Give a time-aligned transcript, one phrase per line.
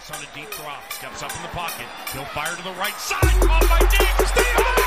[0.00, 1.86] Chase on a deep drop, steps up in the pocket.
[2.12, 3.20] He'll fire to the right side.
[3.20, 4.32] Caught by Diggs.
[4.36, 4.80] My God!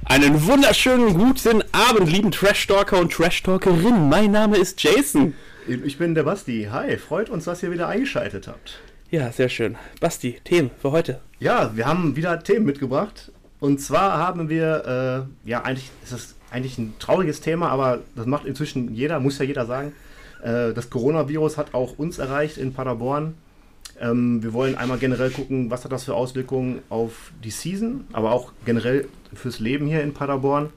[0.00, 4.08] Oh Einen wunderschönen guten Abend, lieben Trash-Talker und Trash-Talkerinnen.
[4.08, 5.34] Mein Name ist Jason.
[5.66, 6.68] Ich bin der Basti.
[6.70, 8.80] Hi, freut uns, dass ihr wieder eingeschaltet habt.
[9.10, 9.76] Ja, sehr schön.
[10.00, 11.20] Basti, Themen für heute.
[11.40, 13.32] Ja, wir haben wieder Themen mitgebracht.
[13.58, 18.26] Und zwar haben wir, äh, ja, eigentlich ist das eigentlich ein trauriges Thema, aber das
[18.26, 19.92] macht inzwischen jeder, muss ja jeder sagen.
[20.42, 23.34] Äh, das Coronavirus hat auch uns erreicht in Paderborn.
[23.98, 28.32] Ähm, wir wollen einmal generell gucken, was hat das für Auswirkungen auf die Season, aber
[28.32, 30.68] auch generell fürs Leben hier in Paderborn.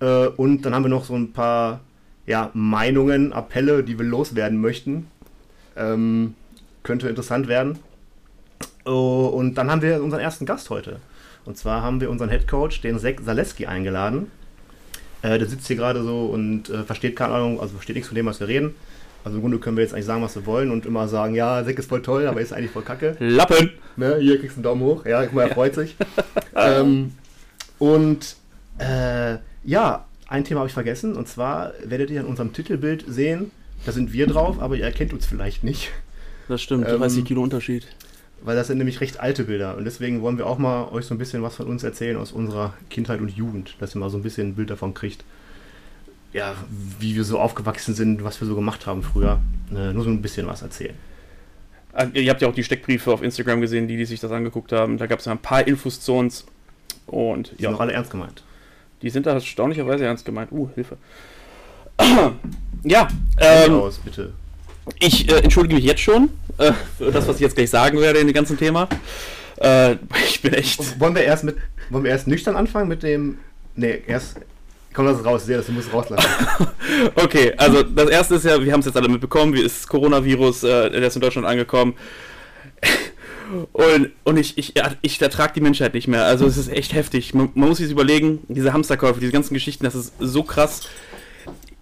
[0.00, 1.80] Äh, und dann haben wir noch so ein paar
[2.26, 5.08] ja, Meinungen, Appelle, die wir loswerden möchten.
[5.76, 6.34] Ähm,
[6.82, 7.78] könnte interessant werden.
[8.84, 10.98] Oh, und dann haben wir unseren ersten Gast heute.
[11.44, 14.30] Und zwar haben wir unseren Head Coach, den Sek Zaleski, eingeladen.
[15.22, 18.16] Äh, der sitzt hier gerade so und äh, versteht keine Ahnung, also versteht nichts von
[18.16, 18.74] dem, was wir reden.
[19.24, 21.62] Also im Grunde können wir jetzt eigentlich sagen, was wir wollen und immer sagen, ja,
[21.62, 23.16] Sek ist voll toll, aber ist eigentlich voll kacke.
[23.20, 23.70] Lappen!
[23.96, 25.06] Ne, hier kriegst du einen Daumen hoch.
[25.06, 25.96] Ja, guck mal, er freut sich.
[26.56, 27.12] ähm,
[27.78, 28.36] und
[28.78, 31.14] äh, ja, ein Thema habe ich vergessen.
[31.14, 33.52] Und zwar werdet ihr in unserem Titelbild sehen,
[33.84, 35.92] da sind wir drauf, aber ihr erkennt uns vielleicht nicht.
[36.52, 37.86] Das stimmt, Ähm, 30 Kilo Unterschied.
[38.42, 39.74] Weil das sind nämlich recht alte Bilder.
[39.76, 42.30] Und deswegen wollen wir auch mal euch so ein bisschen was von uns erzählen aus
[42.32, 43.74] unserer Kindheit und Jugend.
[43.80, 45.24] Dass ihr mal so ein bisschen ein Bild davon kriegt.
[46.34, 46.54] Ja,
[47.00, 49.40] wie wir so aufgewachsen sind, was wir so gemacht haben früher.
[49.74, 50.94] Äh, nur so ein bisschen was erzählen.
[51.94, 54.72] Ah, Ihr habt ja auch die Steckbriefe auf Instagram gesehen, die, die sich das angeguckt
[54.72, 54.98] haben.
[54.98, 56.44] Da gab es ja ein paar Infos zu uns.
[57.06, 58.42] Und Die sind ja, auch alle ernst gemeint.
[59.00, 60.52] die sind da erstaunlicherweise ernst gemeint.
[60.52, 60.98] Uh, Hilfe.
[62.84, 63.08] ja,
[63.38, 64.32] Ähm, ähm, aus, bitte.
[64.98, 68.18] Ich äh, entschuldige mich jetzt schon äh, für das, was ich jetzt gleich sagen werde
[68.18, 68.88] in dem ganzen Thema.
[69.58, 69.92] Äh,
[70.28, 71.00] ich bin echt.
[71.00, 71.56] Wollen wir erst mit,
[71.90, 73.38] wollen wir erst nüchtern anfangen mit dem.
[73.76, 74.36] Nee, erst.
[74.94, 76.28] Komm, lass es raus, sehr, das es rauslassen.
[77.14, 79.86] Okay, also das erste ist ja, wir haben es jetzt alle mitbekommen, wie ist das
[79.86, 81.94] Coronavirus, äh, der ist in Deutschland angekommen.
[83.72, 84.72] Und, und ich, ich,
[85.02, 86.24] ich ertrage die Menschheit nicht mehr.
[86.24, 87.34] Also es ist echt heftig.
[87.34, 90.88] Man, man muss sich überlegen, diese Hamsterkäufe, diese ganzen Geschichten, das ist so krass.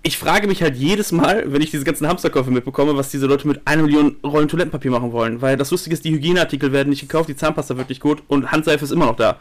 [0.03, 3.47] Ich frage mich halt jedes Mal, wenn ich diese ganzen Hamsterkäufe mitbekomme, was diese Leute
[3.47, 5.43] mit einer Million Rollen Toilettenpapier machen wollen.
[5.43, 8.51] Weil das Lustige ist, die Hygieneartikel werden nicht gekauft, die Zahnpasta wird nicht gut und
[8.51, 9.39] Handseife ist immer noch da.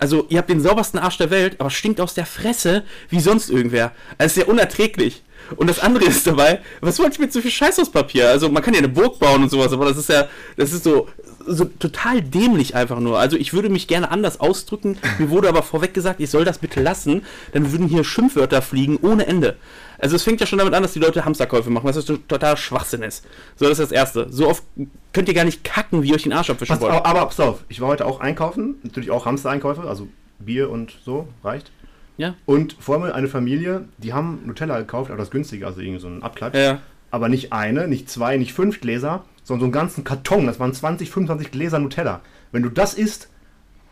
[0.00, 3.50] Also, ihr habt den saubersten Arsch der Welt, aber stinkt aus der Fresse wie sonst
[3.50, 3.92] irgendwer.
[4.16, 5.22] Also, es ist ja unerträglich.
[5.56, 8.30] Und das andere ist dabei, was wollte ich mit so viel Scheiß aus Papier?
[8.30, 10.84] Also, man kann ja eine Burg bauen und sowas, aber das ist ja, das ist
[10.84, 11.08] so,
[11.46, 13.18] so total dämlich einfach nur.
[13.18, 14.96] Also, ich würde mich gerne anders ausdrücken.
[15.18, 17.22] Mir wurde aber vorweg gesagt, ich soll das bitte lassen,
[17.52, 19.56] dann würden hier Schimpfwörter fliegen ohne Ende.
[20.00, 22.56] Also es fängt ja schon damit an, dass die Leute Hamsterkäufe machen, was das total
[22.56, 23.26] Schwachsinn ist.
[23.56, 24.26] So, das ist das Erste.
[24.30, 24.64] So oft
[25.12, 26.92] könnt ihr gar nicht kacken, wie ihr euch den Arsch abwischen wollt.
[26.92, 28.76] aber, aber pass auf, ich war heute auch einkaufen.
[28.82, 30.08] Natürlich auch Hamster-Einkäufe, also
[30.38, 31.70] Bier und so, reicht.
[32.16, 32.34] Ja?
[32.46, 36.08] Und vor mir eine Familie, die haben Nutella gekauft, aber das günstige, also irgendwie so
[36.08, 36.54] ein Abklatsch.
[36.54, 36.80] Ja.
[37.10, 40.46] Aber nicht eine, nicht zwei, nicht fünf Gläser, sondern so einen ganzen Karton.
[40.46, 42.20] Das waren 20, 25 Gläser Nutella.
[42.52, 43.28] Wenn du das isst,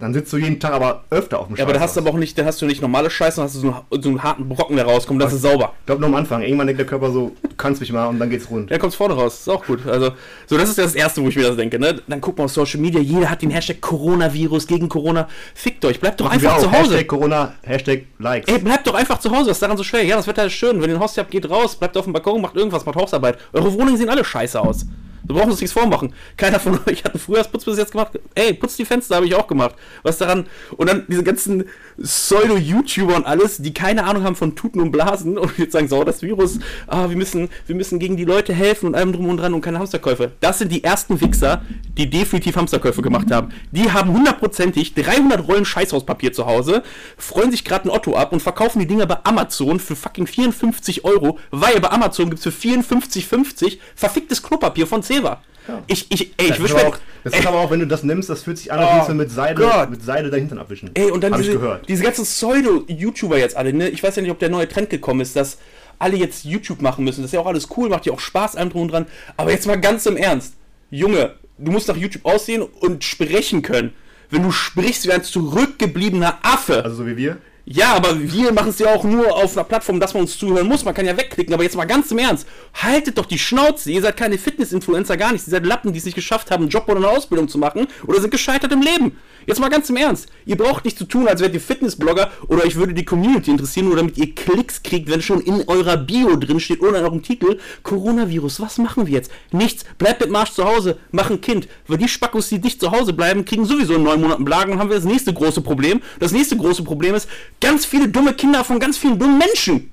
[0.01, 2.11] dann sitzt du jeden Tag aber öfter auf dem Ja, aber da hast du aber
[2.11, 4.23] auch nicht, da hast du nicht normale Scheiße, sondern hast du so einen, so einen
[4.23, 5.73] harten Brocken, der rauskommt, das ist sauber.
[5.81, 6.43] Ich glaube, nur am Anfang.
[6.43, 8.71] Irgendwann denkt der Körper so, du kannst mich mal und dann geht's rund.
[8.71, 9.87] Der kommt vorne raus, ist auch gut.
[9.87, 10.13] Also,
[10.47, 12.01] so, das ist ja das Erste, wo ich mir das denke, ne?
[12.07, 15.29] Dann guck mal auf Social Media, jeder hat den Hashtag Coronavirus gegen Corona.
[15.55, 16.91] Fickt euch, bleibt doch Machen einfach zu Hause.
[16.91, 18.53] Hashtag Corona, Hashtag Likes.
[18.53, 20.05] Ey, bleibt doch einfach zu Hause, was ist daran so schwer?
[20.05, 20.81] Ja, das Wetter ist schön.
[20.81, 23.39] Wenn ihr ein Haus habt, geht raus, bleibt auf dem Balkon, macht irgendwas, macht Hausarbeit.
[23.53, 24.87] Eure Wohnungen sehen alle scheiße aus.
[25.29, 26.15] Wir brauchen uns nichts vormachen.
[26.37, 28.19] Keiner von euch hat einen Frühjahrsputz bis jetzt gemacht.
[28.35, 29.75] Ey, putzt die Fenster, habe ich auch gemacht.
[30.03, 30.47] Was daran?
[30.77, 31.65] Und dann diese ganzen
[32.01, 36.03] Pseudo-YouTuber und alles, die keine Ahnung haben von Tuten und Blasen und jetzt sagen, so,
[36.03, 39.37] das Virus, ah, wir müssen, wir müssen gegen die Leute helfen und allem drum und
[39.37, 40.33] dran und keine Hamsterkäufe.
[40.41, 41.63] Das sind die ersten Wichser,
[41.97, 43.51] die definitiv Hamsterkäufe gemacht haben.
[43.71, 46.83] Die haben hundertprozentig 300 Rollen Scheißhauspapier zu Hause,
[47.19, 51.05] freuen sich gerade ein Otto ab und verkaufen die Dinger bei Amazon für fucking 54
[51.05, 55.43] Euro, weil bei Amazon gibt's für 54,50 verficktes Klopapier von Ceva.
[55.87, 57.87] Ich, ich, ey, ich Das, ist wisch mir, auch, das ist aber auch, wenn du
[57.87, 59.91] das nimmst, das fühlt sich an, als Oh mit Seide, Gott.
[59.91, 60.91] mit Seide dein Hintern abwischen.
[60.95, 61.87] Ey, und dann Hab ich diese, gehört.
[61.89, 63.89] diese ganzen Pseudo-YouTuber jetzt alle, ne?
[63.91, 65.59] Ich weiß ja nicht, ob der neue Trend gekommen ist, dass
[65.99, 67.21] alle jetzt YouTube machen müssen.
[67.21, 69.07] Das ist ja auch alles cool, macht ja auch Spaß, allem drum und dran.
[69.37, 70.55] Aber jetzt mal ganz im Ernst.
[70.91, 73.93] Junge, du musst nach YouTube aussehen und sprechen können.
[74.31, 76.83] Wenn du sprichst wie ein zurückgebliebener Affe.
[76.85, 77.39] Also so wie wir.
[77.71, 80.67] Ja, aber wir machen es ja auch nur auf einer Plattform, dass man uns zuhören
[80.67, 80.87] muss.
[80.87, 82.49] Man kann ja wegklicken, aber jetzt mal ganz im Ernst.
[82.73, 83.91] Haltet doch die Schnauze.
[83.91, 85.47] Ihr seid keine Fitness-Influencer, gar nicht.
[85.47, 87.87] Ihr seid Lappen, die es nicht geschafft haben, einen Job oder eine Ausbildung zu machen
[88.07, 89.19] oder sind gescheitert im Leben.
[89.45, 90.29] Jetzt mal ganz im Ernst.
[90.47, 93.87] Ihr braucht nicht zu tun, als wärt ihr Fitnessblogger oder euch würde die Community interessieren,
[93.87, 97.23] nur damit ihr Klicks kriegt, wenn schon in eurer Bio drin steht oder in eurem
[97.23, 98.61] Titel Coronavirus.
[98.61, 99.31] Was machen wir jetzt?
[99.53, 99.85] Nichts.
[99.99, 100.99] Bleibt mit Marsch zu Hause.
[101.13, 101.69] Mach ein Kind.
[101.87, 104.79] Weil die Spackos, die dicht zu Hause bleiben, kriegen sowieso in neun Monaten Blagen und
[104.79, 106.01] haben wir das nächste große Problem.
[106.19, 107.29] Das nächste große Problem ist,
[107.61, 109.91] ganz viele dumme Kinder von ganz vielen dummen Menschen.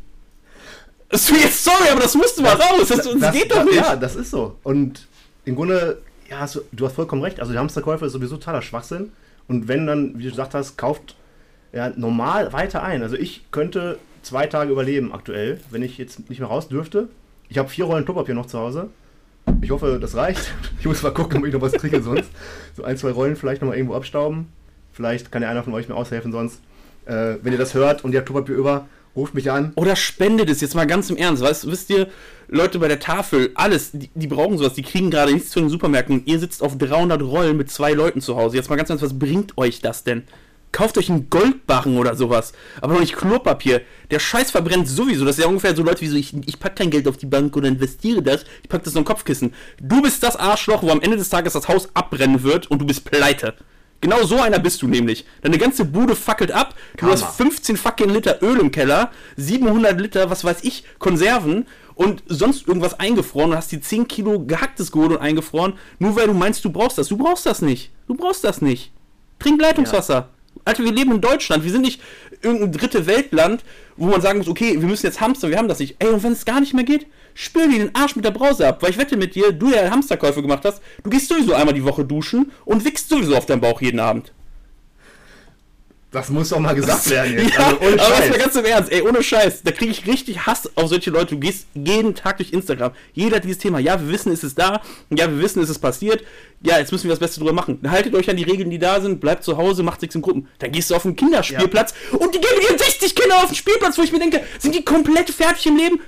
[1.10, 2.88] Das- sorry, aber das musste mal raus.
[2.90, 3.76] Das, das, geht doch nicht.
[3.76, 4.58] Ja, das ist so.
[4.64, 5.08] Und
[5.46, 7.40] im Grunde, ja, hast du, du hast vollkommen recht.
[7.40, 9.12] Also die Hamsterkäufe ist sowieso totaler Schwachsinn.
[9.48, 11.16] Und wenn dann, wie du gesagt hast, kauft
[11.72, 13.04] ja, normal weiter ein.
[13.04, 17.10] Also ich könnte zwei Tage überleben aktuell, wenn ich jetzt nicht mehr raus dürfte.
[17.48, 18.90] Ich habe vier Rollen Klopapier noch zu Hause.
[19.62, 20.54] Ich hoffe, das reicht.
[20.80, 22.30] Ich muss mal gucken, ob ich noch was kriege sonst.
[22.76, 24.48] So ein, zwei Rollen vielleicht noch mal irgendwo abstauben.
[24.94, 26.62] Vielleicht kann ja einer von euch mir aushelfen sonst.
[27.06, 29.72] Äh, wenn ihr das hört und ihr habt Klopapier über, ruft mich an.
[29.76, 31.42] Oder spendet es jetzt mal ganz im Ernst.
[31.42, 32.08] Weißt, wisst ihr,
[32.48, 35.70] Leute bei der Tafel, alles, die, die brauchen sowas, die kriegen gerade nichts zu den
[35.70, 36.24] Supermärkten.
[36.26, 38.58] Ihr sitzt auf 300 Rollen mit zwei Leuten zu Hause.
[38.58, 40.24] Jetzt mal ganz ernst, was bringt euch das denn?
[40.72, 42.52] Kauft euch einen Goldbarren oder sowas.
[42.82, 43.82] Aber doch nicht Klopapier.
[44.12, 45.24] Der Scheiß verbrennt sowieso.
[45.24, 47.26] Das ist ja ungefähr so Leute wie so, ich, ich pack kein Geld auf die
[47.26, 48.44] Bank oder investiere das.
[48.62, 49.54] Ich pack das in ein Kopfkissen.
[49.82, 52.86] Du bist das Arschloch, wo am Ende des Tages das Haus abbrennen wird und du
[52.86, 53.54] bist pleite.
[54.02, 55.26] Genau so einer bist du nämlich.
[55.42, 56.76] Deine ganze Bude fackelt ab.
[56.94, 57.14] Du Karma.
[57.14, 61.66] hast 15 fucking Liter Öl im Keller, 700 Liter, was weiß ich, Konserven
[61.96, 66.28] und sonst irgendwas eingefroren und hast die 10 Kilo gehacktes geholt und eingefroren, nur weil
[66.28, 67.08] du meinst, du brauchst das.
[67.08, 67.92] Du brauchst das nicht.
[68.08, 68.92] Du brauchst das nicht.
[69.40, 70.30] Trink Leitungswasser.
[70.64, 71.64] Alter, wir leben in Deutschland.
[71.64, 72.02] Wir sind nicht
[72.42, 73.64] irgendein dritte Weltland,
[73.98, 75.96] wo man sagen muss, okay, wir müssen jetzt hamstern, wir haben das nicht.
[76.00, 78.68] Ey, und wenn es gar nicht mehr geht, spül dir den Arsch mit der Brause
[78.68, 78.82] ab.
[78.82, 81.84] Weil ich wette mit dir, du ja Hamsterkäufe gemacht hast, du gehst sowieso einmal die
[81.84, 84.32] Woche duschen und wickst sowieso auf deinen Bauch jeden Abend.
[86.16, 87.54] Das muss doch mal gesagt werden jetzt.
[87.60, 88.20] Ja, also ohne aber Scheiß.
[88.20, 91.10] jetzt mal ganz im Ernst, ey, ohne Scheiß, da kriege ich richtig Hass auf solche
[91.10, 91.36] Leute.
[91.36, 92.94] Du gehst jeden Tag durch Instagram.
[93.12, 93.80] Jeder hat dieses Thema.
[93.80, 94.82] Ja, wir wissen, es ist da.
[95.10, 96.24] Ja, wir wissen, es ist passiert.
[96.62, 97.80] Ja, jetzt müssen wir das Beste drüber machen.
[97.86, 99.20] Haltet euch an die Regeln, die da sind.
[99.20, 100.48] Bleibt zu Hause, macht nichts in Gruppen.
[100.60, 103.98] Dann gehst du auf den Kinderspielplatz und die mit ihren 60 Kinder auf den Spielplatz,
[103.98, 106.00] wo ich mir denke, sind die komplett fertig im Leben?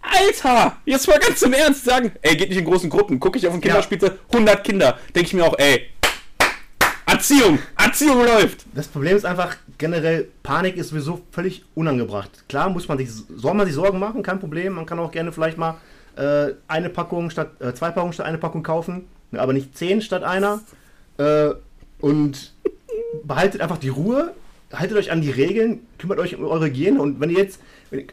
[0.00, 3.20] Alter, jetzt mal ganz im Ernst sagen, ey, geht nicht in großen Gruppen.
[3.20, 4.98] Gucke ich auf den Kinderspielplatz, 100 Kinder.
[5.14, 5.90] Denke ich mir auch, ey,
[7.06, 8.66] Erziehung, Erziehung läuft.
[8.74, 12.44] Das Problem ist einfach generell, Panik ist sowieso völlig unangebracht.
[12.48, 14.74] Klar muss man sich, soll man sich Sorgen machen, kein Problem.
[14.74, 15.76] Man kann auch gerne vielleicht mal
[16.16, 20.02] äh, eine Packung statt, äh, zwei Packungen statt eine Packung kaufen, ne, aber nicht zehn
[20.02, 20.60] statt einer.
[21.16, 21.54] Äh,
[22.00, 22.52] und
[23.24, 24.34] behaltet einfach die Ruhe,
[24.72, 27.60] haltet euch an die Regeln, kümmert euch um eure Hygiene und wenn ihr jetzt,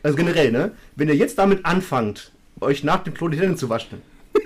[0.04, 2.32] also generell, ne, wenn ihr jetzt damit anfangt,
[2.62, 4.02] euch nach dem Klo die Hände zu waschen.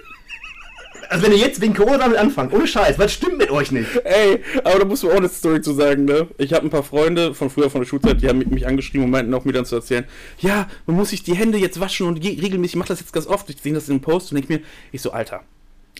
[1.11, 3.89] Also wenn ihr jetzt wegen Corona damit anfangt, ohne Scheiß, was stimmt mit euch nicht?
[4.03, 6.27] Ey, aber da muss man auch eine Story zu sagen, ne?
[6.37, 9.09] Ich habe ein paar Freunde von früher von der Schulzeit, die haben mich angeschrieben und
[9.09, 10.05] meinten auch mir dann zu erzählen,
[10.37, 13.25] ja, man muss sich die Hände jetzt waschen und regelmäßig, ich mach das jetzt ganz
[13.25, 14.59] oft, ich sehe das in einem Post und denke mir,
[14.91, 15.41] ich so, Alter,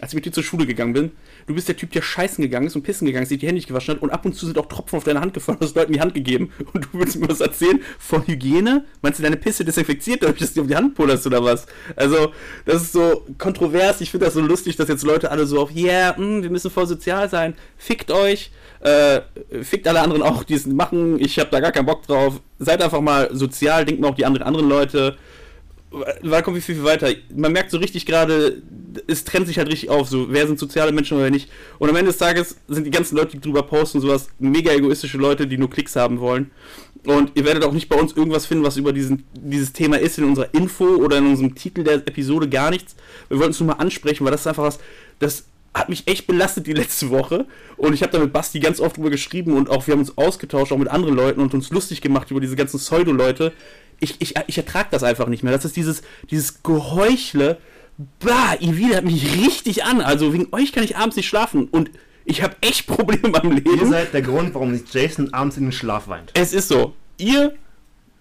[0.02, 1.12] als ich mit dir zur Schule gegangen bin,
[1.48, 3.56] du bist der Typ, der scheißen gegangen ist und pissen gegangen ist, sich die Hände
[3.56, 5.76] nicht gewaschen hat und ab und zu sind auch Tropfen auf deine Hand gefallen, hast
[5.76, 8.86] Leuten die Hand gegeben und du willst mir was erzählen von Hygiene?
[9.02, 11.66] Meinst du, deine Pisse desinfiziert dadurch, dass du auf die Hand pullerst oder was?
[11.96, 12.32] Also,
[12.66, 15.76] das ist so kontrovers, ich finde das so lustig, dass jetzt Leute alle so auf,
[15.76, 18.52] yeah, mm, wir müssen voll sozial sein, fickt euch,
[18.82, 19.22] äh,
[19.62, 22.82] fickt alle anderen auch, die es machen, ich habe da gar keinen Bock drauf, seid
[22.82, 25.18] einfach mal sozial, denkt mal auch die anderen, anderen Leute,
[25.92, 27.10] kommt wie viel, viel weiter.
[27.36, 28.62] Man merkt so richtig gerade,
[29.08, 31.50] es trennt sich halt richtig auf, so wer sind soziale Menschen oder nicht.
[31.80, 35.18] Und am Ende des Tages sind die ganzen Leute, die drüber posten, sowas mega egoistische
[35.18, 36.52] Leute, die nur Klicks haben wollen.
[37.06, 40.18] Und ihr werdet auch nicht bei uns irgendwas finden, was über diesen, dieses Thema ist,
[40.18, 42.96] in unserer Info oder in unserem Titel der Episode gar nichts.
[43.30, 44.80] Wir wollten es nur mal ansprechen, weil das ist einfach was,
[45.20, 47.46] das hat mich echt belastet die letzte Woche.
[47.78, 50.18] Und ich habe da mit Basti ganz oft drüber geschrieben und auch wir haben uns
[50.18, 53.54] ausgetauscht, auch mit anderen Leuten und uns lustig gemacht über diese ganzen Pseudo-Leute.
[54.00, 55.54] Ich, ich, ich ertrage das einfach nicht mehr.
[55.54, 56.02] Das ist dieses,
[56.32, 57.58] dieses Geheuchle.
[58.20, 60.02] Bah, ihr widert mich richtig an.
[60.02, 61.68] Also wegen euch kann ich abends nicht schlafen.
[61.70, 61.92] Und
[62.26, 63.90] ich habe echt Probleme beim Ihr Leben.
[63.90, 66.32] seid der Grund, warum sich Jason abends in den Schlaf weint.
[66.34, 66.94] Es ist so.
[67.18, 67.54] Ihr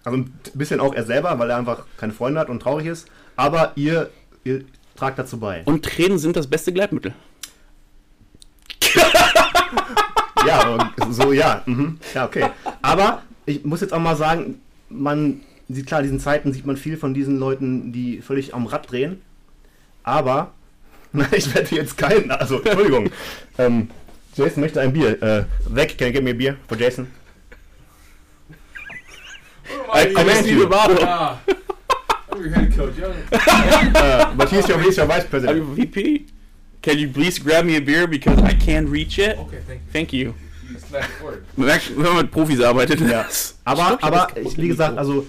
[0.03, 3.07] Also ein bisschen auch er selber, weil er einfach keine Freunde hat und traurig ist.
[3.37, 4.09] Aber ihr,
[4.43, 4.65] ihr
[4.97, 5.61] tragt dazu bei.
[5.63, 7.13] und Tränen sind das beste Gleitmittel.
[10.47, 11.61] Ja, so ja.
[11.65, 11.99] Mhm.
[12.13, 12.49] Ja, okay.
[12.81, 16.77] Aber ich muss jetzt auch mal sagen, man sieht klar, in diesen Zeiten sieht man
[16.77, 19.21] viel von diesen Leuten, die völlig am Rad drehen.
[20.03, 20.51] Aber
[21.31, 22.31] ich werde jetzt keinen.
[22.31, 23.09] Also, Entschuldigung.
[23.57, 23.89] ähm,
[24.35, 25.21] Jason möchte ein Bier.
[25.21, 27.07] Äh, weg, can you give me a beer for Jason?
[29.93, 30.67] I commend you.
[30.71, 31.39] Ah,
[32.31, 32.93] I'm your head coach.
[32.97, 33.91] Yeah.
[33.95, 35.57] Uh, but he's your, he's your vice Are president.
[35.57, 36.27] you VP?
[36.81, 39.37] Can you please grab me a beer because I can't reach it?
[39.37, 39.89] Okay, thank you.
[39.91, 40.33] Thank you.
[41.57, 43.01] Merkt, wenn man mit Profis arbeitet.
[43.01, 43.25] Ja.
[43.65, 45.25] Aber, glaub, aber das- ich, wie gesagt, also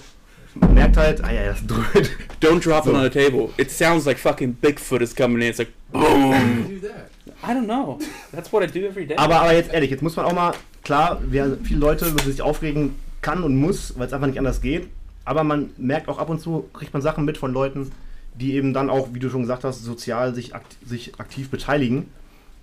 [0.55, 2.11] man merkt halt, ah ja, das dröhnt.
[2.41, 2.91] Don't drop So.
[2.91, 3.51] it on the table.
[3.57, 5.49] It sounds like fucking Bigfoot is coming in.
[5.49, 6.67] It's like, boom.
[6.69, 7.11] Do that.
[7.43, 7.99] I don't know.
[8.33, 9.17] That's what I do every day.
[9.17, 10.53] Aber, aber jetzt ehrlich, jetzt muss man auch mal,
[10.85, 14.61] klar, wir, viele Leute müssen sich aufregen kann und muss, weil es einfach nicht anders
[14.61, 14.89] geht.
[15.25, 17.93] Aber man merkt auch ab und zu, kriegt man Sachen mit von Leuten,
[18.35, 22.09] die eben dann auch, wie du schon gesagt hast, sozial sich, akt sich aktiv beteiligen.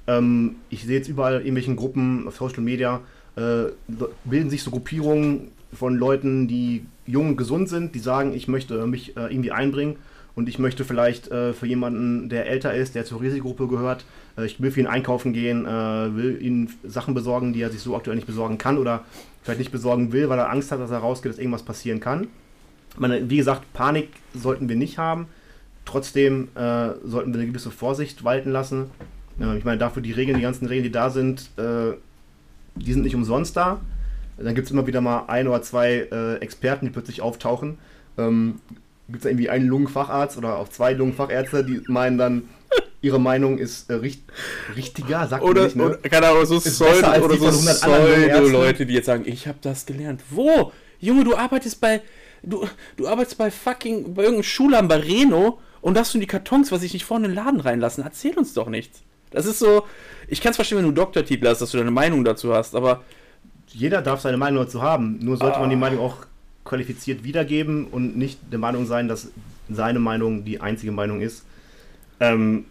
[0.08, 3.02] Ähm, ich sehe jetzt überall in irgendwelchen Gruppen auf Social Media,
[3.36, 3.72] äh,
[4.26, 8.86] bilden sich so Gruppierungen von Leuten, die jung und gesund sind, die sagen, ich möchte
[8.86, 9.96] mich äh, irgendwie einbringen
[10.38, 14.06] und ich möchte vielleicht äh, für jemanden, der älter ist, der zur Risikogruppe gehört,
[14.38, 17.82] äh, ich will für ihn einkaufen gehen, äh, will ihm Sachen besorgen, die er sich
[17.82, 19.04] so aktuell nicht besorgen kann oder
[19.42, 22.28] vielleicht nicht besorgen will, weil er Angst hat, dass er rausgeht, dass irgendwas passieren kann.
[22.98, 25.26] Meine, wie gesagt, Panik sollten wir nicht haben.
[25.86, 28.92] Trotzdem äh, sollten wir eine gewisse Vorsicht walten lassen.
[29.40, 33.16] Äh, ich meine, dafür die Regeln, die ganzen Regeln, die da sind, die sind nicht
[33.16, 33.82] umsonst da.
[34.38, 37.78] Dann gibt es immer wieder mal ein oder zwei äh, Experten, die plötzlich auftauchen.
[38.18, 38.62] Ähm,
[39.08, 42.50] gibt es irgendwie einen Lungenfacharzt oder auch zwei Lungenfachärzte, die meinen dann,
[43.02, 44.24] ihre Meinung ist äh, richt
[44.76, 45.86] richtiger, sagt oder, nicht, ne?
[45.86, 48.44] oder, keine Ahnung, so Ist Pseudo, oder die so von 100 anderen Ärzten.
[48.44, 50.22] Pseudo-Leute, die jetzt sagen, ich habe das gelernt.
[50.30, 50.72] Wo?
[51.00, 52.02] Junge, du arbeitest bei,
[52.44, 52.68] du,
[52.98, 56.72] du arbeitest bei fucking, bei irgendeinem Schulladen bei Reno und darfst du in die Kartons,
[56.72, 58.04] was ich nicht vorne in den Laden reinlassen.
[58.04, 59.02] Erzähl uns doch nichts.
[59.30, 59.84] Das ist so,
[60.28, 62.76] ich kann es verstehen, wenn du einen Doktortitel hast, dass du deine Meinung dazu hast,
[62.76, 63.04] aber
[63.70, 65.20] jeder darf seine Meinung dazu haben.
[65.22, 66.26] Nur sollte man die Meinung auch
[66.64, 69.32] qualifiziert wiedergeben und nicht der Meinung sein, dass
[69.70, 71.44] seine Meinung die einzige Meinung ist.
[72.20, 72.66] Ähm,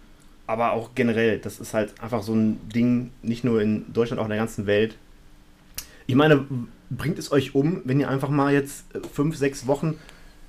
[0.47, 4.26] aber auch generell, das ist halt einfach so ein Ding, nicht nur in Deutschland, auch
[4.26, 4.97] in der ganzen Welt.
[6.07, 6.47] Ich meine,
[6.91, 9.99] bringt es euch um, wenn ihr einfach mal jetzt äh, fünf, sechs Wochen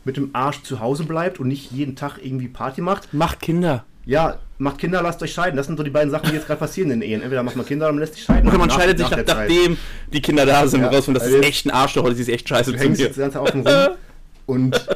[0.05, 3.13] mit dem Arsch zu Hause bleibt und nicht jeden Tag irgendwie Party macht?
[3.13, 3.85] macht Kinder.
[4.07, 5.57] Ja, macht Kinder, lasst euch scheiden.
[5.57, 7.21] Das sind so die beiden Sachen, die jetzt gerade passieren in Ehen.
[7.21, 8.47] Entweder macht man Kinder oder man lässt sich scheiden.
[8.47, 9.49] Oder man Nach- scheidet sich nach nach, der Zeit.
[9.49, 9.77] nachdem
[10.13, 12.21] die Kinder da sind, Ja, raus und das also ist echt ein Arschloch oder sie
[12.21, 13.07] ist echt scheiße Du zu hängst mir.
[13.07, 13.87] ganze Zeit außen rum
[14.45, 14.87] und.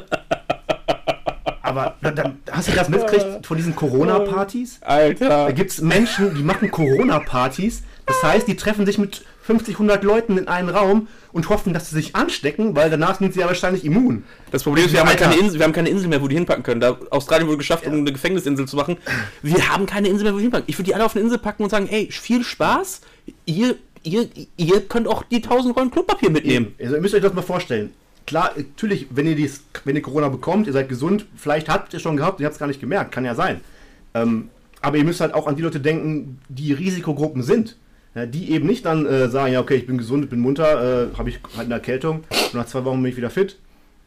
[1.64, 4.78] Aber dann, dann, hast du das mitgekriegt von diesen Corona-Partys?
[4.82, 5.28] Alter.
[5.28, 7.82] Da gibt es Menschen, die machen Corona-Partys.
[8.06, 11.90] Das heißt, die treffen sich mit 50, 100 Leuten in einen Raum und hoffen, dass
[11.90, 14.24] sie sich anstecken, weil danach sind sie ja wahrscheinlich immun.
[14.50, 16.36] Das Problem ist, wir haben, halt keine Insel, wir haben keine Insel mehr, wo die
[16.36, 16.80] hinpacken können.
[16.80, 18.96] Da Australien wurde geschafft, um eine Gefängnisinsel zu machen.
[19.42, 20.66] Wir haben keine Insel mehr, wo die hinpacken.
[20.68, 23.00] Ich würde die alle auf eine Insel packen und sagen, ey, viel Spaß.
[23.46, 26.74] Ihr, ihr, ihr könnt auch die 1000 Rollen Klopapier mitnehmen.
[26.80, 27.92] Also ihr müsst euch das mal vorstellen.
[28.26, 31.98] Klar, natürlich, wenn ihr, dies, wenn ihr Corona bekommt, ihr seid gesund, vielleicht habt ihr
[31.98, 33.60] schon gehabt, ihr habt es gar nicht gemerkt, kann ja sein.
[34.14, 37.76] Ähm, aber ihr müsst halt auch an die Leute denken, die Risikogruppen sind.
[38.14, 41.12] Ja, die eben nicht dann äh, sagen, ja okay, ich bin gesund, ich bin munter,
[41.12, 43.58] äh, habe ich halt eine Erkältung und nach zwei Wochen bin ich wieder fit.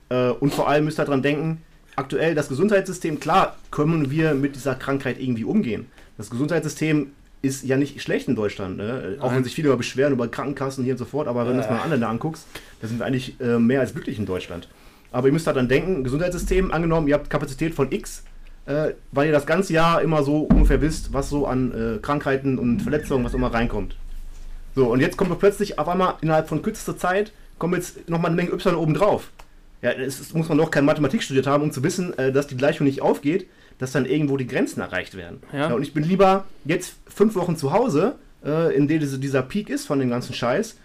[0.10, 1.62] Äh, und vor allem müsst ihr daran denken,
[1.96, 5.88] aktuell das Gesundheitssystem, klar können wir mit dieser Krankheit irgendwie umgehen.
[6.18, 9.18] Das Gesundheitssystem ist ja nicht schlecht in Deutschland, ne?
[9.20, 11.62] auch wenn sich viele über beschweren, über Krankenkassen hier und so fort, aber wenn du
[11.62, 12.46] das mal andere da anguckst,
[12.82, 14.68] da sind wir eigentlich äh, mehr als glücklich in Deutschland.
[15.12, 18.24] Aber ihr müsst daran denken, Gesundheitssystem, angenommen, ihr habt Kapazität von X,
[18.66, 22.58] äh, weil ihr das ganze Jahr immer so ungefähr wisst, was so an äh, Krankheiten
[22.58, 23.96] und Verletzungen, was immer reinkommt.
[24.76, 28.32] So, und jetzt kommt doch plötzlich auf einmal innerhalb von kürzester Zeit, kommen jetzt nochmal
[28.32, 29.32] eine Menge Y oben drauf.
[29.82, 32.58] Ja, es muss man doch keine Mathematik studiert haben, um zu wissen, äh, dass die
[32.58, 35.42] Gleichung nicht aufgeht, dass dann irgendwo die Grenzen erreicht werden.
[35.54, 35.74] Ja.
[35.74, 39.70] und ich bin lieber jetzt fünf Wochen zu Hause, äh, in denen diese, dieser Peak
[39.70, 40.78] ist von dem ganzen Scheiß,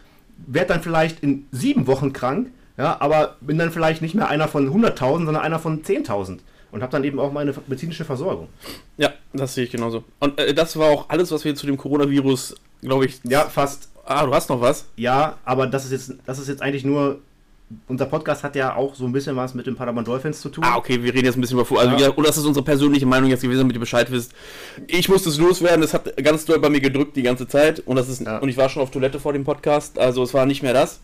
[0.46, 4.48] werde dann vielleicht in sieben Wochen krank, ja, aber bin dann vielleicht nicht mehr einer
[4.48, 6.38] von 100.000, sondern einer von 10.000
[6.72, 8.48] und habe dann eben auch meine medizinische Versorgung.
[8.96, 10.04] Ja, das sehe ich genauso.
[10.18, 13.20] Und äh, das war auch alles, was wir zu dem Coronavirus, glaube ich.
[13.24, 13.88] Ja, fast.
[14.04, 14.86] Ah, du hast noch was?
[14.96, 17.20] Ja, aber das ist jetzt, das ist jetzt eigentlich nur.
[17.86, 20.64] Unser Podcast hat ja auch so ein bisschen was mit den Paderborn Dolphins zu tun.
[20.66, 21.98] Ah, okay, wir reden jetzt ein bisschen über Fu- Also, Ja.
[22.08, 22.14] ja.
[22.16, 24.32] oder das ist unsere persönliche Meinung jetzt gewesen, damit ihr Bescheid wisst.
[24.88, 27.78] Ich musste es loswerden, es hat ganz doll bei mir gedrückt die ganze Zeit.
[27.86, 28.38] Und das ist Ja.
[28.38, 30.98] und ich war schon auf Toilette vor dem Podcast, also es war nicht mehr das.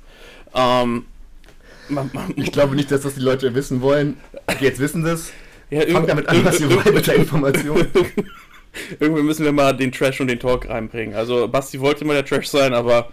[0.54, 1.04] Ähm,
[1.88, 4.16] man, man, Ich glaube nicht, dass das die Leute wissen wollen.
[4.61, 5.30] Jetzt wissen sie es.
[5.70, 7.87] Ja, Fangt damit an, was ihr wollt mit der Information.
[9.00, 11.14] Irgendwie müssen wir mal den Trash und den Talk reinbringen.
[11.14, 13.11] Also Basti wollte mal der Trash sein, aber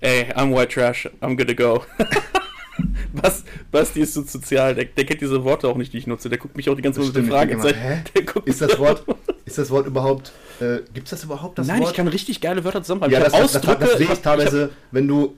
[0.00, 1.84] ey, I'm white trash, I'm to go.
[3.12, 6.28] Bas, Basti ist so sozial, der, der kennt diese Worte auch nicht, die ich nutze.
[6.28, 8.04] Der guckt mich auch die ganze Zeit mit ich Fragezeichen.
[8.44, 9.04] Ist das Wort,
[9.44, 11.90] ist das Wort überhaupt, äh, gibt es das überhaupt, das Nein, Wort?
[11.90, 13.20] ich kann richtig geile Wörter zusammenreimen.
[13.20, 15.34] ja, ich das, hab das, das, das, sehe ich hab- teilweise, wenn du,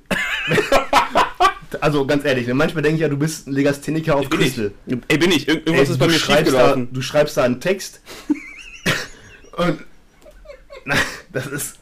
[1.80, 4.28] also ganz ehrlich, ne, manchmal denke ich ja, du bist ein Legastheniker auf.
[4.28, 4.72] Crystal.
[5.08, 5.46] Ey, bin ich.
[5.48, 6.88] Irgend- Irgendwas Ey, ist bei du mir schreibst da, schiefgelaufen.
[6.92, 8.00] Du schreibst da einen Text
[9.56, 9.78] und
[10.84, 10.96] na,
[11.32, 11.78] das ist,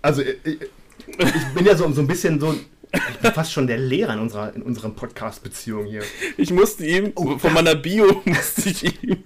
[0.00, 2.54] also ich, ich bin ja so, so ein bisschen so,
[2.92, 6.02] Ich bin fast schon der Lehrer in unserer, in unserer Podcast-Beziehung hier.
[6.36, 9.16] Ich musste ihm, von meiner Bio musste ich ihm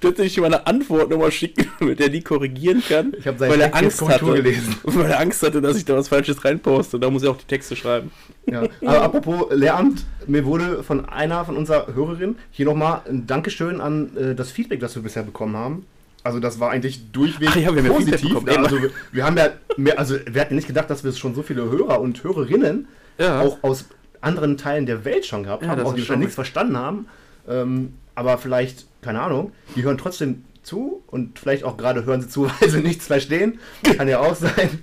[0.00, 3.12] tatsächlich mal eine Antwort nochmal schicken, mit der die korrigieren kann.
[3.18, 4.76] Ich habe seine weil er Angst hatte, gelesen.
[4.84, 7.00] Weil er Angst hatte, dass ich da was Falsches reinposte.
[7.00, 8.12] Da muss er auch die Texte schreiben.
[8.46, 8.62] Ja.
[8.82, 14.16] Aber apropos Lehramt, mir wurde von einer von unserer Hörerinnen hier nochmal ein Dankeschön an
[14.16, 15.86] äh, das Feedback, das wir bisher bekommen haben.
[16.22, 18.48] Also das war eigentlich durchweg Ach ja, wir Feedback bekommen.
[18.48, 21.42] Also wir, wir haben ja mehr, also wir hatten nicht gedacht, dass wir schon so
[21.42, 23.40] viele Hörer und Hörerinnen Ja.
[23.40, 23.86] auch aus
[24.20, 27.06] anderen Teilen der Welt schon gehabt Ja, haben, auch die schon nichts verstanden haben.
[27.48, 32.28] Ähm, aber vielleicht, keine Ahnung, die hören trotzdem zu und vielleicht auch gerade hören sie
[32.28, 33.60] zu, weil sie nichts verstehen.
[33.96, 34.82] Kann ja auch sein.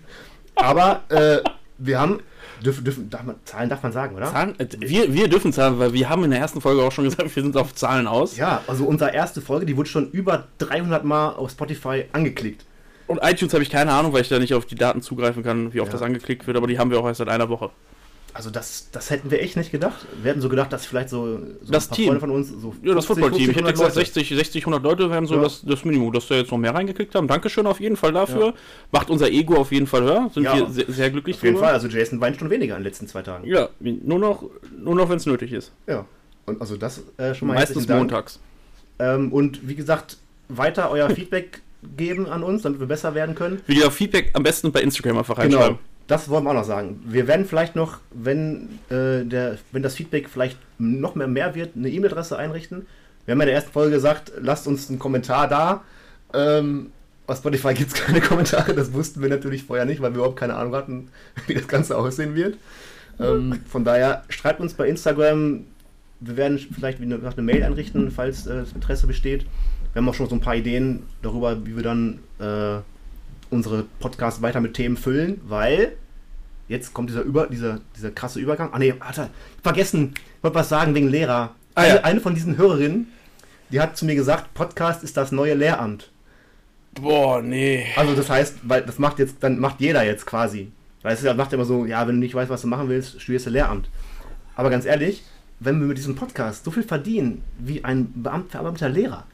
[0.55, 1.39] Aber äh,
[1.77, 2.19] wir haben,
[2.63, 4.31] dürfen, dürfen, darf man, Zahlen darf man sagen, oder?
[4.31, 7.03] Zahlen, äh, wir, wir dürfen zahlen, weil wir haben in der ersten Folge auch schon
[7.05, 8.37] gesagt, wir sind auf Zahlen aus.
[8.37, 12.65] Ja, also unsere erste Folge, die wurde schon über 300 Mal auf Spotify angeklickt.
[13.07, 15.73] Und iTunes habe ich keine Ahnung, weil ich da nicht auf die Daten zugreifen kann,
[15.73, 15.93] wie oft Ja.
[15.93, 17.69] das angeklickt wird, aber die haben wir auch erst seit einer Woche.
[18.35, 20.07] Also das, das hätten wir echt nicht gedacht.
[20.21, 22.19] Wir hätten so gedacht, dass vielleicht so, so Das Team.
[22.19, 23.41] von uns so Ja, das 50, Footballteam.
[23.41, 24.05] Ich hätte 100 gesagt, Leute.
[24.07, 25.41] 60, 60, 100 Leute wären so Ja.
[25.43, 27.27] das, das Minimum, dass wir jetzt noch mehr reingeklickt haben.
[27.27, 28.55] Dankeschön auf jeden Fall dafür.
[28.91, 30.31] Macht unser Ego auf jeden Fall höher.
[30.33, 30.55] Sind Ja.
[30.57, 31.67] wir sehr, sehr glücklich Auf jeden drüber.
[31.67, 33.45] Fall, also Jason weint schon weniger in den letzten zwei Tagen.
[33.47, 34.43] Ja, nur noch,
[34.77, 35.71] nur noch wenn es nötig ist.
[35.85, 36.05] Ja.
[36.47, 38.39] Und also das äh, schon mal Meistens montags.
[38.97, 40.17] Ähm, und wie gesagt,
[40.49, 41.61] weiter euer Feedback
[41.97, 43.61] geben an uns, damit wir besser werden können.
[43.67, 45.77] Wie gesagt, Feedback am besten bei Instagram einfach Genau.
[46.13, 47.01] Das wollen wir auch noch sagen.
[47.07, 51.75] Wir werden vielleicht noch, wenn, äh, der, wenn das Feedback vielleicht noch mehr mehr wird,
[51.75, 52.85] eine E-Mail-Adresse einrichten.
[53.25, 55.83] Wir haben ja in der ersten Folge gesagt, lasst uns einen Kommentar da.
[56.35, 56.91] Ähm,
[57.25, 60.37] auf Spotify gibt es keine Kommentare, das wussten wir natürlich vorher nicht, weil wir überhaupt
[60.37, 61.07] keine Ahnung hatten,
[61.47, 62.59] wie das Ganze aussehen wird.
[63.19, 65.65] Ähm, von daher schreibt uns bei Instagram.
[66.19, 69.47] Wir werden vielleicht wie eine, eine Mail einrichten, falls äh, das Interesse besteht.
[69.93, 72.81] Wir haben auch schon so ein paar Ideen darüber, wie wir dann äh,
[73.49, 75.93] unsere Podcasts weiter mit Themen füllen, weil
[76.67, 78.69] jetzt kommt dieser, über, dieser, dieser krasse Übergang.
[78.73, 79.29] Ah nee, warte,
[79.61, 81.55] vergessen, ich wollte was sagen wegen Lehrer.
[81.75, 82.01] Ah, eine, ja.
[82.03, 83.07] eine von diesen Hörerinnen,
[83.71, 86.11] die hat zu mir gesagt, Podcast ist das neue Lehramt.
[86.93, 87.85] Boah, nee.
[87.95, 90.71] Also das heißt, weil das macht jetzt, dann macht jeder jetzt quasi.
[91.01, 93.47] Weil es macht immer so, ja, wenn du nicht weißt, was du machen willst, studierst
[93.47, 93.89] du Lehramt.
[94.55, 95.23] Aber ganz ehrlich,
[95.59, 99.25] wenn wir mit diesem Podcast so viel verdienen wie ein Beamt, verbeamteter Lehrer,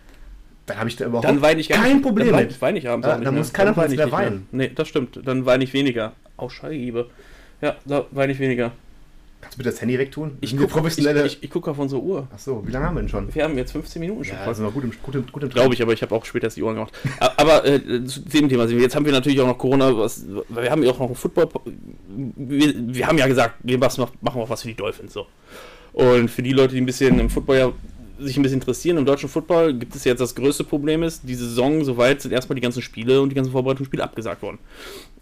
[0.66, 2.04] dann habe ich da überhaupt Dann weine ich kein nicht.
[2.04, 2.62] Problem dann weine, mit.
[2.62, 3.40] weine ich abends Ja, auch nicht da mehr.
[3.40, 4.14] muss keiner Dann von uns mehr mehr.
[4.14, 4.48] weinen.
[4.52, 5.20] Nee, das stimmt.
[5.26, 6.14] Dann weine ich weniger.
[6.40, 7.10] Au, Scheibe.
[7.62, 8.72] Ja, da weine ich weniger.
[9.42, 10.38] Kannst du bitte das Handy wegtun?
[10.42, 11.26] Ich gucke professionelle.
[11.26, 12.28] ich, ich, ich guck auf unsere Uhr.
[12.34, 13.34] Achso, wie lange haben wir denn schon?
[13.34, 14.58] Wir haben jetzt 15 Minuten schon Ja, fast.
[14.58, 16.48] sind wir gut im, gut im, gut im Glaube ich, aber ich habe auch später
[16.48, 16.94] erst die Ohren gemacht.
[17.38, 18.84] Aber äh, zu dem Thema sind wir.
[18.84, 19.96] Jetzt haben wir natürlich auch noch Corona.
[19.98, 21.48] Was, wir haben ja auch noch einen Football.
[22.36, 25.14] Wir, wir haben ja gesagt, wir machen machen auch was für die Dolphins.
[25.14, 25.26] So.
[25.94, 27.72] Und für die Leute, die ein bisschen im Football ja
[28.20, 31.36] sich ein bisschen interessieren, im deutschen Football gibt es jetzt das größte Problem ist, die
[31.36, 34.60] Saison soweit sind erstmal die ganzen Spiele und die ganzen Vorbereitungsspiele abgesagt worden.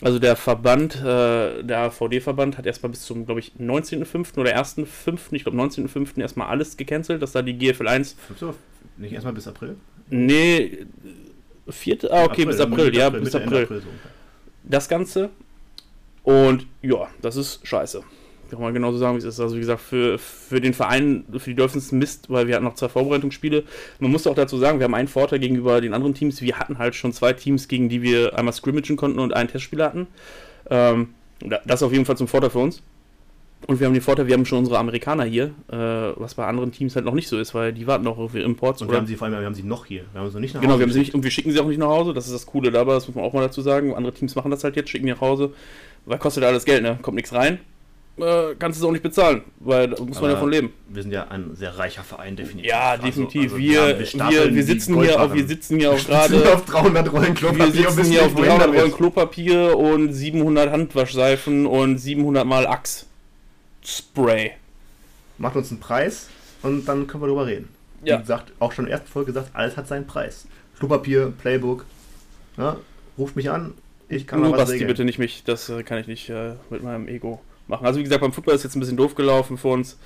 [0.01, 4.37] Also der Verband, äh, der VD-Verband hat erstmal bis zum, glaube ich, 19.05.
[4.37, 6.19] oder 1.05., ich glaube 19.05.
[6.19, 8.55] erstmal alles gecancelt, dass da die GFL 1 Fünfte Woche?
[8.97, 9.75] Nicht erstmal bis April?
[10.09, 10.85] Nee,
[11.69, 13.81] vierte, ah, okay, bis April, ja, bis Mitte, Ende April.
[13.81, 14.11] so ungefähr.
[14.63, 15.29] Das Ganze.
[16.23, 18.03] Und ja, das ist scheiße.
[18.49, 19.39] Kann man genauso sagen, wie es ist.
[19.39, 22.75] Also wie gesagt, für, für den Verein, für die Dolphins Mist, weil wir hatten noch
[22.75, 23.63] zwei Vorbereitungsspiele.
[23.99, 26.41] Man muss auch dazu sagen, wir haben einen Vorteil gegenüber den anderen Teams.
[26.41, 29.83] Wir hatten halt schon zwei Teams, gegen die wir einmal scrimmagen konnten und einen Testspiel
[29.83, 30.07] hatten.
[30.69, 32.81] Ähm, da- das ist auf jeden Fall zum Vorteil für uns.
[33.65, 36.71] Und wir haben den Vorteil, wir haben schon unsere Amerikaner hier, äh, was bei anderen
[36.71, 38.83] Teams halt noch nicht so ist, weil die warten noch auf ihre Imports.
[38.83, 40.03] Und wir haben sie vor allem, wir haben sie noch hier.
[40.13, 41.51] Wir haben sie noch nicht nach Genau, Hause wir haben sie nicht, und wir schicken
[41.51, 42.13] sie auch nicht nach Hause.
[42.13, 43.95] Das ist das Coole dabei, das muss man auch mal dazu sagen.
[43.95, 45.53] Andere Teams machen das halt jetzt, schicken die nach Hause,
[46.05, 46.99] weil kostet alles Geld, ne?
[47.01, 47.57] Kommt nichts rein.
[48.19, 50.73] Äh, kannst du es auch nicht bezahlen, weil da muss man Aber davon leben.
[50.89, 52.67] Wir sind ja ein sehr reicher Verein, definitiv.
[52.69, 53.43] Ja, Also- definitiv.
[53.43, 53.99] also wir, haben-
[54.31, 56.53] wir, wir, die sitzen hier auf, wir sitzen hier auch Wir gerade.
[56.53, 58.79] auf 300 Rollen Wir Klopapier und sitzen hier auf nicht, wohin 300 damit.
[58.81, 63.05] Rollen Klopapier und 700 Handwaschseifen und 700 mal Axe.
[63.85, 64.51] Spray.
[65.37, 66.27] Macht uns einen Preis
[66.63, 67.69] und dann können wir darüber reden.
[68.03, 68.17] Ja.
[68.17, 70.45] Wie gesagt, auch schon in der ersten Folge gesagt, alles hat seinen Preis.
[70.79, 71.85] Klopapier, Playbook.
[72.57, 72.77] Ja,
[73.17, 73.73] ruft mich an,
[74.09, 74.87] ich kann Nur was Basti, regeln.
[74.87, 75.43] bitte nicht mich.
[75.45, 77.85] Das äh, kann ich nicht äh, mit meinem Ego machen.
[77.85, 79.97] Also wie gesagt, beim Football ist jetzt ein bisschen doof gelaufen für uns.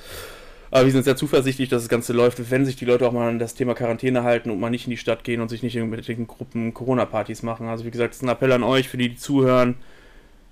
[0.71, 3.27] Aber wir sind sehr zuversichtlich, dass das Ganze läuft, wenn sich die Leute auch mal
[3.27, 5.75] an das Thema Quarantäne halten und mal nicht in die Stadt gehen und sich nicht
[5.75, 7.67] in irgendwelchen Gruppen Corona-Partys machen.
[7.67, 9.75] Also wie gesagt, es ist ein Appell an euch, für die, die zuhören.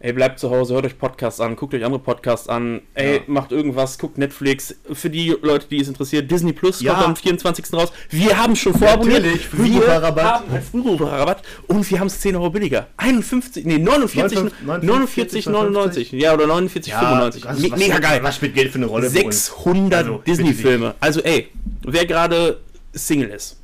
[0.01, 2.81] Ey, bleibt zu Hause, hört euch Podcasts an, guckt euch andere Podcasts an.
[2.93, 3.21] Ey, Ja.
[3.27, 4.73] macht irgendwas, guckt Netflix.
[4.93, 6.93] Für die Leute, die es interessiert, Disney Plus Ja.
[6.93, 7.73] kommt am 24.
[7.75, 7.91] raus.
[8.09, 9.23] Wir haben schon vorabonniert.
[9.23, 10.23] Natürlich, wir Frühbucherrabatt.
[10.25, 12.87] haben einen Frühbucherrabatt und wir haben es 10 Euro billiger.
[12.95, 16.11] 51, nee, 49, 49, 99.
[16.13, 17.43] Ja, oder 49, 95.
[17.43, 18.23] was- Me- was- Mega geil.
[18.23, 19.09] Was spielt Geld für eine Rolle?
[19.09, 19.47] für uns?
[19.47, 20.95] 600 Also, Disney-Filme.
[21.01, 21.49] Also ey,
[21.81, 22.61] wer gerade
[22.93, 23.57] Single ist,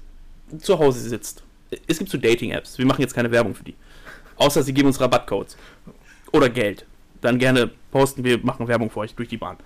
[0.60, 1.44] zu Hause sitzt,
[1.88, 2.78] es gibt so Dating-Apps.
[2.78, 3.76] Wir machen jetzt keine Werbung für die.
[4.38, 5.56] Außer sie geben uns Rabattcodes.
[6.32, 6.86] Oder Geld.
[7.22, 8.24] dann gerne posten.
[8.24, 9.58] Wir machen Werbung für euch durch die Bahn.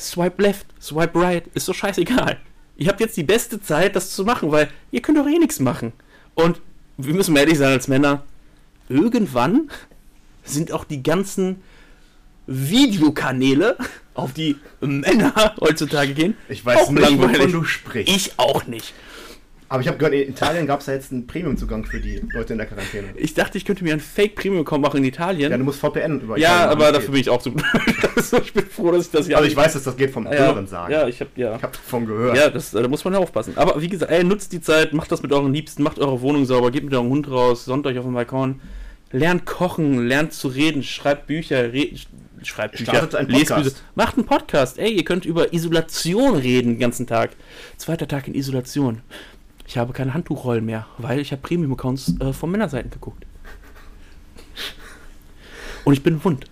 [0.00, 2.38] Swipe left, swipe right, ist so scheißegal.
[2.76, 5.60] Ihr habt jetzt die beste Zeit, das zu machen, weil ihr könnt doch eh nichts
[5.60, 5.92] machen.
[6.34, 6.60] Und
[6.96, 8.24] wir müssen ehrlich sein als Männer,
[8.88, 9.70] irgendwann
[10.44, 11.62] sind auch die ganzen
[12.46, 13.76] Videokanäle,
[14.14, 17.38] auf die Männer heutzutage gehen, Ich weiß auch nicht, langweilig.
[17.38, 18.14] wovon du sprichst.
[18.14, 18.94] Ich auch nicht.
[19.74, 22.52] Aber ich habe gehört, in Italien gab es da jetzt einen Premium-Zugang für die Leute
[22.52, 23.08] in der Quarantäne.
[23.16, 25.50] Ich dachte, ich könnte mir einen Fake-Premium-Account machen in Italien.
[25.50, 27.66] Ja, du musst VPN über Ja, aber dafür bin ich auch zu blöd.
[28.16, 30.26] Also ich bin froh, dass ich das ja Also ich weiß, dass das geht vom
[30.26, 30.92] ja, Hören sagen.
[30.92, 31.56] Ja, ich hab, ja.
[31.56, 32.36] Ich habe davon gehört.
[32.36, 33.54] Ja, das, da muss man ja aufpassen.
[33.56, 36.44] Aber wie gesagt, ey, nutzt die Zeit, macht das mit euren Liebsten, macht eure Wohnung
[36.44, 38.60] sauber, geht mit eurem Hund raus, sonnt euch auf dem Balkon,
[39.10, 41.90] lernt kochen, lernt zu reden, schreibt Bücher, re
[42.42, 43.54] schreibt Bücher, lest.
[43.54, 43.70] Bücher.
[43.94, 44.78] Macht einen Podcast.
[44.78, 47.30] Ey, ihr könnt über Isolation reden den ganzen Tag.
[47.76, 49.00] Zweiter Tag in Isolation.
[49.66, 53.24] Ich habe keine Handtuchrollen mehr, weil ich habe Premium-Accounts äh, von Männerseiten geguckt.
[55.84, 56.46] Und ich bin wund.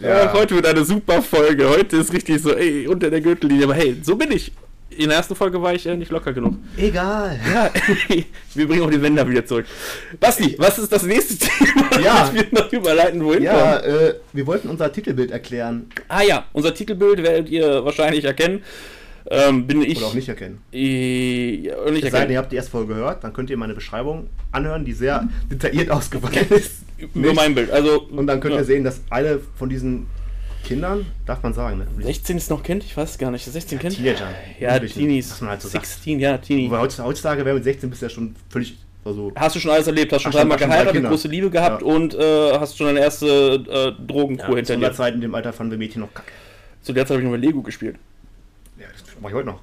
[0.00, 1.68] Ja, heute wird eine super Folge.
[1.68, 3.64] Heute ist richtig so, ey, unter der Gürtellinie.
[3.64, 4.52] Aber hey, so bin ich.
[5.00, 6.56] In der ersten Folge war ich äh, nicht locker genug.
[6.76, 7.40] Egal.
[7.50, 7.70] Ja,
[8.54, 9.64] wir bringen auch die Wender wieder zurück.
[10.20, 12.24] Basti, was ist das nächste Thema, Ja.
[12.24, 16.74] das wir noch überleiten wohin Ja, äh, wir wollten unser Titelbild erklären Ah ja, unser
[16.74, 18.62] Titelbild werdet ihr wahrscheinlich erkennen.
[19.30, 19.96] Ähm, bin ich.
[19.98, 20.60] oder auch nicht erkennen.
[20.70, 22.30] Äh, ja, nicht erkennen.
[22.32, 25.90] ihr habt die erste Folge gehört, dann könnt ihr meine Beschreibung anhören, die sehr detailliert
[25.96, 26.82] ausgefallen ist.
[26.98, 27.36] Über Nicht?
[27.36, 27.70] mein Bild.
[27.70, 28.60] Also, Und dann könnt ja.
[28.60, 30.06] ihr sehen, dass eine von diesen
[30.64, 31.86] Kindern, darf man sagen, ne?
[32.02, 32.84] 16 ist noch Kind?
[32.84, 33.44] Ich weiß gar nicht.
[33.44, 33.96] 16 Kind?
[33.96, 34.28] Teenagern.
[34.58, 35.30] Ja, Teenies.
[35.30, 35.86] was man halt so sagt.
[35.86, 36.70] 16, ja, Teenie.
[36.70, 39.86] Wobei heutzutage, wäre mit 16 bist du ja schon völlig, also, Hast du schon alles
[39.86, 40.12] erlebt?
[40.12, 41.08] Hast schon schon- dreimal schon geheiratet, Kinder.
[41.08, 41.88] große Liebe gehabt Ja.
[41.88, 43.26] und äh, hast schon deine erste
[43.98, 44.86] äh, Drogenkur ja, hinter zu dir.
[44.86, 46.30] der Zeit in dem Alter fanden wir Mädchen noch kacke.
[46.82, 47.96] Zu der Zeit habe ich noch mit Lego gespielt.
[48.78, 49.60] Ja, das mache ich heute noch.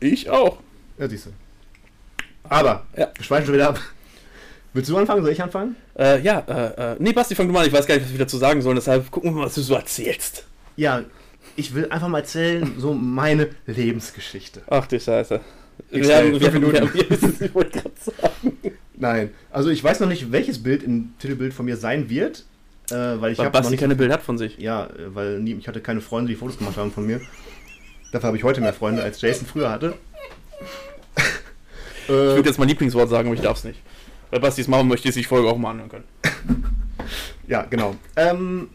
[0.00, 0.58] Ich auch.
[0.98, 1.30] Ja, siehst du.
[2.48, 3.10] Aber, Ja.
[3.14, 3.80] wir schweifen schon wieder ab.
[4.74, 5.22] Willst du anfangen?
[5.22, 5.76] Soll ich anfangen?
[5.96, 7.66] Äh, ja, äh, äh, nee, Basti, fang du mal an.
[7.68, 8.74] Ich weiß gar nicht, was wir dazu sagen sollen.
[8.76, 10.44] Deshalb gucken wir mal, was du so erzählst.
[10.76, 11.04] Ja,
[11.54, 14.62] ich will einfach mal erzählen, so meine Lebensgeschichte.
[14.68, 15.40] Ach du Scheiße.
[15.90, 16.88] Ich Wir haben, wir haben, wir Minuten.
[16.88, 18.58] haben, ich wollte gerade sagen.
[18.96, 22.44] Nein, also ich weiß noch nicht, welches Bild im Titelbild von mir sein wird,
[22.90, 24.58] äh, weil ich Weil Basti nicht, keine Bild hat von sich.
[24.58, 27.20] ja, äh, weil nie, ich hatte keine Freunde, die Fotos gemacht haben von mir.
[28.10, 29.94] Dafür habe ich heute mehr Freunde, als Jason früher hatte.
[32.04, 33.80] Ich würde jetzt mein Lieblingswort sagen, aber ich darf es nicht.
[34.34, 36.04] Weil Basti es machen möchte, die Folge auch mal anhören können.
[37.46, 37.94] Ja, genau.
[38.16, 38.68] Ähm,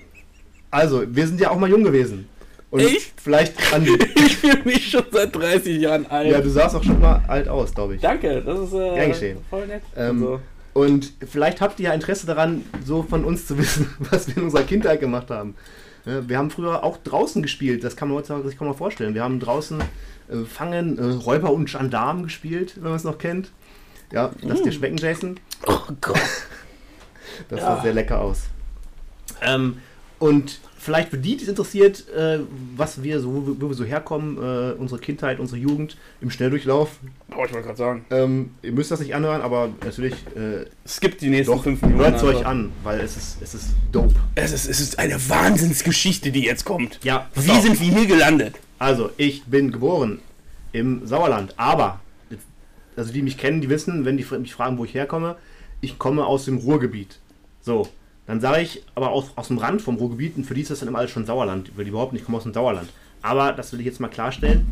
[0.71, 2.29] also, wir sind ja auch mal jung gewesen.
[2.69, 3.11] Und Ich?
[3.21, 3.85] vielleicht an.
[4.15, 6.31] Ich fühle mich schon seit 30 Jahren alt.
[6.31, 8.01] ja, du sahst auch schon mal alt aus, glaube ich.
[8.01, 9.37] Danke, das ist äh, Gern geschehen.
[9.49, 9.81] voll nett.
[9.97, 10.39] Ähm, Also,
[10.75, 14.43] Und vielleicht habt ihr ja Interesse daran, so von uns zu wissen, was wir in
[14.43, 15.55] unserer Kindheit gemacht haben.
[16.05, 19.13] Wir haben früher auch draußen gespielt, das kann man heutzutage sich kaum mal vorstellen.
[19.13, 23.51] Wir haben draußen äh, Fangen, äh, Räuber und Gendarmen gespielt, wenn man es noch kennt.
[24.11, 25.39] Ja, lass dir schmecken, Jason.
[25.67, 26.19] oh Gott.
[27.47, 27.75] Das Ja.
[27.77, 28.41] sah sehr lecker aus.
[29.41, 29.77] Ähm,
[30.19, 32.39] und vielleicht für die, die es interessiert, äh,
[32.75, 36.89] was wir so, wo wir so herkommen, äh, unsere Kindheit, unsere Jugend im Schnelldurchlauf.
[37.31, 38.05] Oh, ich wollte gerade sagen.
[38.09, 42.01] Ähm, ihr müsst das nicht anhören, aber natürlich äh, Skippt die nächsten doch, fünf Minuten.
[42.01, 44.15] hört es euch an, weil es ist, es ist dope.
[44.35, 46.99] Es ist, es ist eine Wahnsinnsgeschichte, die jetzt kommt.
[47.03, 47.61] Ja, Wie auf.
[47.61, 48.55] sind wir hier gelandet?
[48.79, 50.19] Also, ich bin geboren
[50.73, 52.01] im Sauerland, aber,
[52.99, 55.37] also die mich kennen, die wissen, wenn die mich fragen, wo ich herkomme,
[55.81, 57.19] ich komme aus dem Ruhrgebiet.
[57.61, 57.87] So,
[58.27, 60.79] dann sage ich aber aus, aus dem Rand vom Ruhrgebiet, und für die ist das
[60.79, 62.89] dann immer alles schon Sauerland, weil die überhaupt nicht, ich komme aus dem Sauerland.
[63.21, 64.67] Aber, das will ich jetzt mal klarstellen,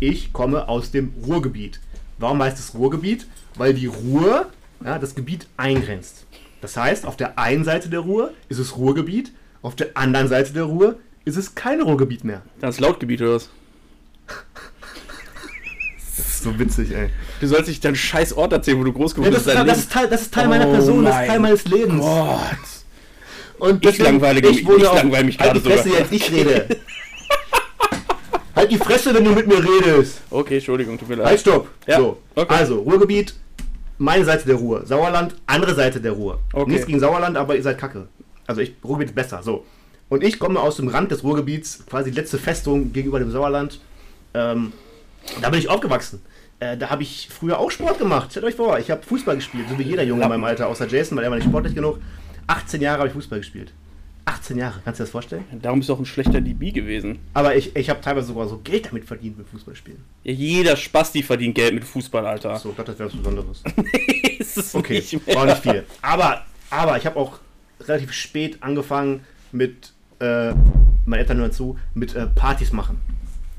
[0.00, 1.80] ich komme aus dem Ruhrgebiet.
[2.18, 3.26] Warum heißt es Ruhrgebiet?
[3.56, 4.46] Weil die Ruhr
[4.84, 6.26] ja, das Gebiet eingrenzt.
[6.60, 10.52] Das heißt, auf der einen Seite der Ruhr ist es Ruhrgebiet, auf der anderen Seite
[10.52, 12.42] der Ruhr ist es kein Ruhrgebiet mehr.
[12.60, 13.50] Das ist Lautgebiet oder was?
[16.20, 17.08] Das ist so witzig, ey.
[17.40, 19.56] Du sollst nicht deinen scheiß Ort erzählen, wo du groß Ja, geworden das, bist.
[19.56, 19.78] das, Leben.
[19.78, 22.00] ist Teil, das ist Teil meiner Oh Person, das ist Teil mein meines Lebens.
[22.00, 22.38] Gott.
[23.58, 25.98] Und Ich langweilige mich- wohne ich auf- langweile mich halt gerade die Fresse sogar.
[26.00, 26.66] jetzt, ich rede.
[28.56, 30.20] halt die Fresse, wenn du mit mir redest.
[30.30, 31.26] Okay, Entschuldigung, tut mir leid.
[31.26, 31.68] Halt, stopp.
[31.86, 32.54] Ja, So, okay.
[32.54, 33.34] also, Ruhrgebiet,
[33.98, 34.86] meine Seite der Ruhr.
[34.86, 36.38] Sauerland, andere Seite der Ruhr.
[36.52, 36.70] Okay.
[36.70, 38.08] Nichts gegen Sauerland, aber ihr seid kacke.
[38.46, 39.64] Also, ich, Ruhrgebiet ist besser, so.
[40.08, 43.80] Und ich komme aus dem Rand des Ruhrgebiets, quasi letzte Festung gegenüber dem Sauerland.
[44.34, 44.72] Ähm,
[45.40, 46.22] da bin ich aufgewachsen.
[46.58, 48.30] Äh, da habe ich früher auch Sport gemacht.
[48.30, 50.86] Stellt euch vor, ich habe Fußball gespielt, so wie jeder Junge in meinem Alter, außer
[50.88, 51.98] Jason, weil er war nicht sportlich genug.
[52.46, 53.72] 18 Jahre habe ich Fußball gespielt.
[54.26, 55.44] 18 Jahre, kannst du dir das vorstellen?
[55.62, 57.18] Darum bist du auch ein schlechter DB gewesen.
[57.32, 60.00] Aber ich, ich habe teilweise sogar so Geld damit verdient mit Fußballspielen.
[60.24, 62.56] Ja, jeder Spasti verdient Geld mit Fußball, Alter.
[62.56, 63.62] So, ich dachte, das wäre was Besonderes.
[64.38, 65.36] ist es Okay, nicht mehr.
[65.36, 65.84] war nicht viel.
[66.02, 67.38] Aber, aber ich habe auch
[67.80, 70.52] relativ spät angefangen mit, äh,
[71.06, 73.00] meine Eltern hören zu, mit äh, Partys machen.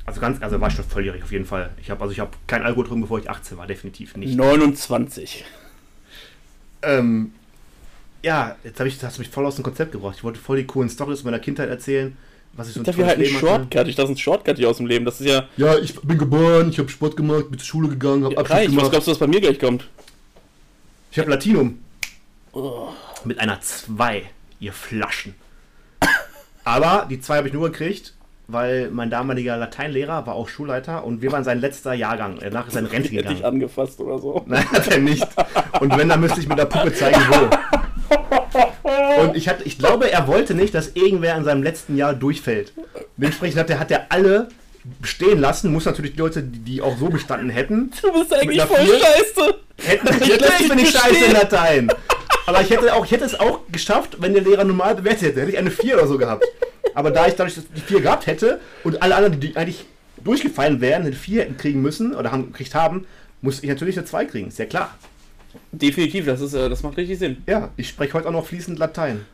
[0.05, 1.69] Also ganz, also war ich schon volljährig auf jeden Fall.
[1.81, 4.35] Ich habe also ich habe kein Alkohol getrunken, bevor ich 18 war, definitiv nicht.
[4.35, 5.45] 29.
[6.81, 7.33] Ähm,
[8.23, 10.15] ja, jetzt hab ich, hast du mich voll aus dem Konzept gebracht.
[10.17, 12.17] Ich wollte voll die coolen Stories aus meiner Kindheit erzählen,
[12.53, 13.45] was ich so Ich dachte, wir halten einen hatte.
[13.45, 13.87] Shortcut.
[13.87, 15.05] Ich dachte, ein Shortcut hier aus dem Leben.
[15.05, 18.23] Das ist ja, Ja, ich bin geboren, ich habe Sport gemacht, bin zur Schule gegangen,
[18.23, 18.67] habe ja Abschluss reich.
[18.67, 18.91] Was gemacht.
[18.91, 19.87] glaubst du, was bei mir gleich kommt?
[21.11, 21.79] Ich habe Latinum.
[22.53, 22.89] Oh.
[23.23, 24.23] Mit einer 2,
[24.59, 25.35] ihr Flaschen.
[26.63, 28.13] Aber die 2 habe ich nur gekriegt,
[28.51, 32.37] weil mein damaliger Lateinlehrer war auch Schulleiter und wir waren sein letzter Jahrgang.
[32.41, 33.45] Danach ist er in Rente Ich hätte gegangen.
[33.45, 34.43] angefasst oder so.
[34.47, 35.25] Nein, hat er nicht.
[35.79, 39.21] Und wenn, dann müsste ich mit der Puppe zeigen, wo.
[39.21, 42.73] Und ich, hatte, ich glaube, er wollte nicht, dass irgendwer in seinem letzten Jahr durchfällt.
[43.17, 44.47] Dementsprechend hat er, hat er alle
[44.99, 45.71] bestehen lassen.
[45.71, 48.99] Muss natürlich die Leute, die, auch so bestanden hätten, Du bist eigentlich voll vier?
[48.99, 49.55] scheiße.
[49.83, 50.07] hätten.
[50.07, 51.31] Ich Natürlich lass bin ich scheiße in.
[51.33, 51.91] Latein.
[52.47, 55.41] Aber ich hätte, auch, ich hätte es auch geschafft, wenn der Lehrer normal bewertet hätte.
[55.41, 56.43] Hätte ich eine 4 oder so gehabt.
[56.93, 59.85] Aber da ich dadurch die 4 gehabt hätte und alle anderen, die eigentlich
[60.23, 63.05] durchgefallen wären, eine 4 hätten kriegen müssen oder haben, gekriegt haben,
[63.41, 64.47] musste ich natürlich eine 2 kriegen.
[64.47, 64.95] Ist ja klar.
[65.71, 67.43] Definitiv, das, ist, äh, das macht richtig Sinn.
[67.45, 69.25] Ja, ich spreche heute auch noch fließend Latein.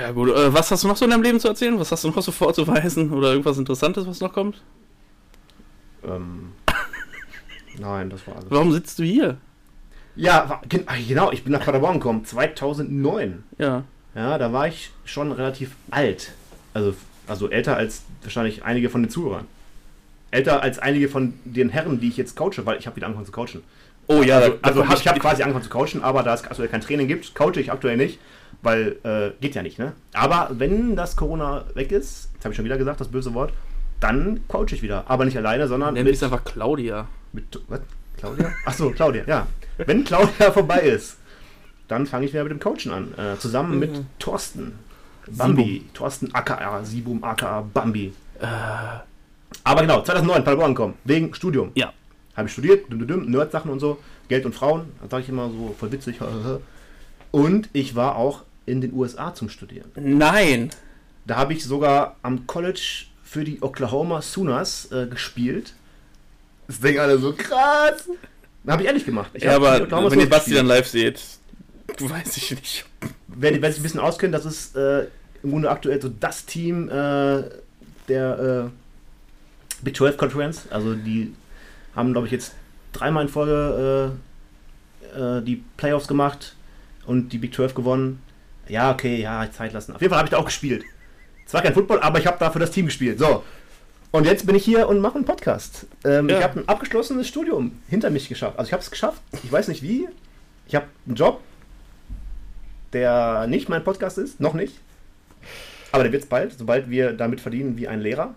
[0.00, 1.78] Ja gut, äh, was hast du noch so in deinem Leben zu erzählen?
[1.78, 3.12] Was hast du noch so vorzuweisen?
[3.12, 4.62] Oder irgendwas Interessantes, was noch kommt?
[6.06, 6.52] Ähm,
[7.78, 8.46] nein, das war alles.
[8.50, 9.38] Warum sitzt du hier?
[10.16, 13.44] Ja, ah, genau, ich bin nach Paderborn gekommen, 2009.
[13.58, 13.84] Ja.
[14.14, 16.32] Ja, da war ich schon relativ alt.
[16.72, 16.94] Also,
[17.26, 19.46] also älter als wahrscheinlich einige von den Zuhörern.
[20.30, 23.26] Älter als einige von den Herren, die ich jetzt coache, weil ich habe wieder angefangen
[23.26, 23.62] zu coachen.
[24.06, 26.68] Oh ja, Also, also hab, ich habe quasi angefangen zu coachen, aber da es aktuell
[26.68, 28.18] kein Training gibt, coache ich aktuell nicht,
[28.62, 29.92] weil äh, geht ja nicht, ne?
[30.12, 33.52] Aber wenn das Corona weg ist, jetzt habe ich schon wieder gesagt, das böse Wort,
[34.00, 35.04] dann coache ich wieder.
[35.08, 37.08] Aber nicht alleine, sondern Nenn mit, mich einfach Claudia.
[37.32, 37.80] mit was?
[38.18, 38.52] Claudia?
[38.66, 39.46] Achso, Claudia, ja.
[39.78, 41.16] Wenn Claudia vorbei ist,
[41.88, 43.14] dann fange ich wieder mit dem Coachen an.
[43.16, 44.78] Äh, zusammen mit Thorsten.
[45.26, 45.86] Bambi.
[45.94, 48.12] Thorsten aka, Sibum aka Bambi.
[49.62, 51.70] Aber genau, 2009, Paderborn kommen, wegen Studium.
[51.74, 51.92] Ja.
[52.36, 55.92] Habe ich studiert, Nerd-Sachen und so, Geld und Frauen, das sage ich immer so voll
[55.92, 56.18] witzig.
[57.30, 59.90] Und ich war auch in den USA zum Studieren.
[59.96, 60.70] Nein.
[61.26, 65.74] Da habe ich sogar am College für die Oklahoma Sooners äh, gespielt.
[66.68, 68.08] Das denken alle so krass.
[68.66, 69.30] Habe ich ehrlich gemacht.
[69.34, 71.20] Ich Ja, aber wenn ihr Basti dann live seht,
[71.98, 72.84] weiß ich nicht.
[73.28, 75.06] Wer, wer sich ein bisschen auskennt, das ist äh,
[75.42, 77.42] im Grunde aktuell so das Team äh,
[78.08, 80.62] der äh, Big 12 Conference.
[80.70, 81.34] Also die
[81.94, 82.54] haben, glaube ich, jetzt
[82.92, 84.12] dreimal in Folge
[85.14, 86.56] äh, äh, die Playoffs gemacht
[87.06, 88.22] und die Big 12 gewonnen.
[88.68, 89.94] Ja, okay, ja, Zeit lassen.
[89.94, 90.84] Auf jeden Fall habe ich da auch gespielt.
[91.46, 93.18] Zwar kein Football, aber ich habe da für das Team gespielt.
[93.18, 93.44] So.
[94.10, 95.86] Und jetzt bin ich hier und mache einen Podcast.
[96.04, 96.38] Ähm, Ja.
[96.38, 98.58] Ich habe ein abgeschlossenes Studium hinter mich geschafft.
[98.58, 99.20] Also ich habe es geschafft.
[99.42, 100.08] Ich weiß nicht wie.
[100.66, 101.40] Ich habe einen Job,
[102.94, 104.40] der nicht mein Podcast ist.
[104.40, 104.74] Noch nicht.
[105.92, 108.34] Aber der wird es bald, sobald wir damit verdienen wie ein Lehrer.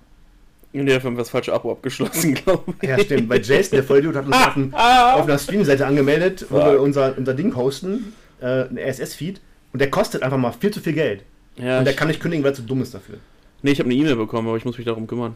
[0.74, 2.90] Und wir haben das falsche Abo abgeschlossen, glaube ich.
[2.90, 3.30] Ja, stimmt.
[3.30, 7.18] Weil Jason, der Vollidiot, hat uns auf, ein, auf einer Streaming-Seite angemeldet, wo wir unser,
[7.18, 9.40] unser Ding hosten, äh, ein RSS-Feed.
[9.74, 11.24] Und der kostet einfach mal viel zu viel Geld.
[11.56, 13.18] Ja, Und der kann nicht kündigen, weil er zu dumm ist dafür.
[13.64, 15.36] nee, ich habe eine E-Mail bekommen, aber ich muss mich darum kümmern.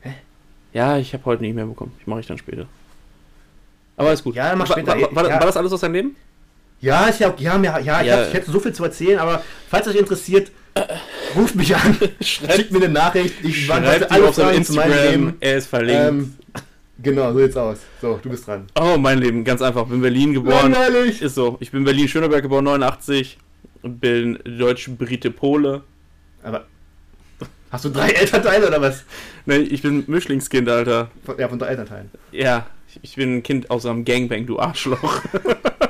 [0.00, 0.10] Hä?
[0.74, 1.92] Ja, ich habe heute eine E-Mail bekommen.
[2.00, 2.66] Ich mache ich dann später.
[3.96, 4.34] Aber ist gut.
[4.34, 5.00] Ja, mach War- später.
[5.00, 5.34] War, war, Ja.
[5.40, 6.16] war das alles aus deinem Leben?
[6.80, 8.16] Ja, ist ja, ja, ja, ja, ich, Ja.
[8.18, 10.50] hab, ich hätte so viel zu erzählen, aber falls euch interessiert,
[11.36, 13.34] ruft mich an, schickt mir eine Nachricht.
[13.42, 15.10] Ich Schreibt alle auf seinem zu Instagram.
[15.10, 15.36] Leben.
[15.40, 16.02] Er ist verlinkt.
[16.08, 16.34] Ähm,
[17.02, 17.78] genau, so sieht's aus.
[18.00, 18.66] So, du bist dran.
[18.80, 19.84] oh, mein Leben, ganz einfach.
[19.84, 20.72] Bin in Berlin geboren.
[20.72, 21.20] Langweilig.
[21.20, 21.58] Ist so.
[21.60, 23.36] Ich bin in Berlin-Schöneberg geboren, 89.
[23.82, 25.82] Bin Deutsch-Brite-Pole.
[26.42, 26.66] Aber
[27.70, 29.04] hast du drei Elternteile oder was?
[29.44, 31.10] Nee, ich bin Mischlingskind, Alter.
[31.24, 32.10] Von, ja, von drei Elternteilen.
[32.32, 35.22] Ja, ich- ich bin ein Kind aus einem Gangbang, du Arschloch.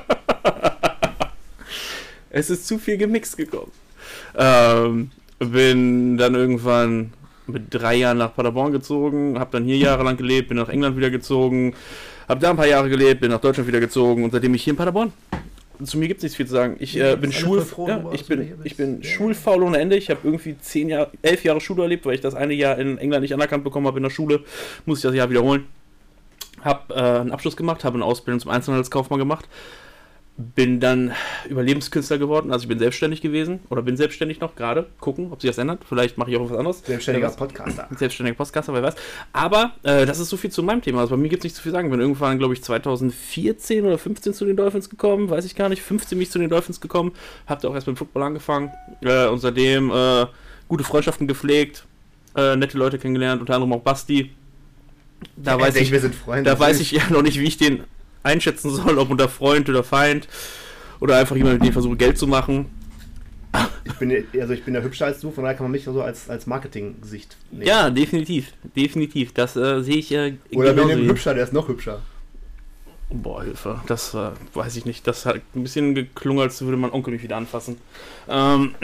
[2.31, 3.73] es ist zu viel gemixt gekommen.
[4.37, 7.13] Ähm, bin dann irgendwann
[7.47, 11.11] mit drei Jahren nach Paderborn gezogen, habe dann hier jahrelang gelebt, bin nach England wieder
[11.11, 11.75] gezogen,
[12.29, 14.73] habe da ein paar Jahre gelebt, bin nach Deutschland wieder gezogen und seitdem ich hier
[14.73, 15.13] in Paderborn.
[15.83, 16.77] Zu mir gibt es nicht viel zu sagen.
[16.79, 19.09] Ich äh, bin Schul, froh, ja, ich bin, ich bin Ja.
[19.09, 19.97] schulfaul ohne Ende.
[19.97, 22.99] Ich habe irgendwie zehn Jahre, elf Jahre Schule erlebt, weil ich das eine Jahr in
[22.99, 24.41] England nicht anerkannt bekommen habe in der Schule.
[24.85, 25.67] Muss ich das Jahr wiederholen.
[26.61, 29.49] Habe äh, einen Abschluss gemacht, habe eine Ausbildung zum Einzelhandelskaufmann gemacht.
[30.55, 31.13] Bin dann
[31.49, 34.87] Überlebenskünstler geworden, also ich bin selbstständig gewesen oder bin selbstständig noch gerade.
[34.99, 35.81] Gucken, ob sich das ändert.
[35.87, 36.83] Vielleicht mache ich auch was anderes.
[36.87, 37.37] Selbstständiger weiß.
[37.37, 37.89] Podcaster.
[37.95, 38.95] Selbstständiger Podcaster, wer weiß.
[39.35, 41.01] Aber äh, das ist so viel zu meinem Thema.
[41.01, 41.91] Also bei mir gibt es nicht so viel zu sagen.
[41.91, 45.83] Bin irgendwann, glaube ich, 2014 oder 15 zu den Dolphins gekommen, weiß ich gar nicht.
[45.83, 47.13] 15 bin ich zu den Dolphins gekommen.
[47.47, 48.71] Hab da auch erst mit dem Football angefangen.
[49.03, 50.27] Äh, und seitdem äh,
[50.69, 51.85] gute Freundschaften gepflegt,
[52.37, 54.31] äh, nette Leute kennengelernt, unter anderem auch Basti.
[55.37, 56.51] Da Er weiß ich, wir sind Freunde.
[56.51, 57.85] da weiß ich ja noch nicht, wie ich den
[58.23, 60.29] einschätzen soll, ob unter Freund oder Feind.
[61.01, 62.67] Oder einfach jemand, mit dem ich versuche, Geld zu machen.
[63.85, 66.01] Ich bin, also ich bin ja hübscher als du, von daher kann man mich so
[66.03, 67.67] als, als Marketing-Gesicht nehmen.
[67.67, 68.53] Ja, definitiv.
[68.77, 69.33] Definitiv.
[69.33, 72.01] Das äh, sehe ich äh, Oder wir genauso nehmen hübscher, der ist noch hübscher.
[73.13, 73.81] Boah, Hilfe.
[73.89, 75.07] Das war, weiß ich nicht.
[75.07, 77.79] Das hat ein bisschen geklungen, als würde mein Onkel mich wieder anfassen.
[78.29, 78.75] Ähm,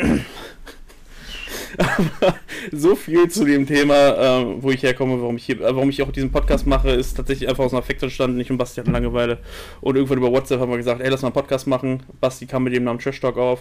[2.73, 6.03] so viel zu dem Thema, ähm, wo ich herkomme, warum ich hier, äh, warum ich
[6.03, 8.41] auch diesen Podcast mache, ist tatsächlich einfach aus einem Affekt entstanden.
[8.41, 9.39] Ich und Basti hatten Langeweile.
[9.81, 12.03] Und irgendwann über WhatsApp haben wir gesagt, ey, lass mal einen Podcast machen.
[12.21, 13.61] Basti kam mit dem Namen Trash Talk auf.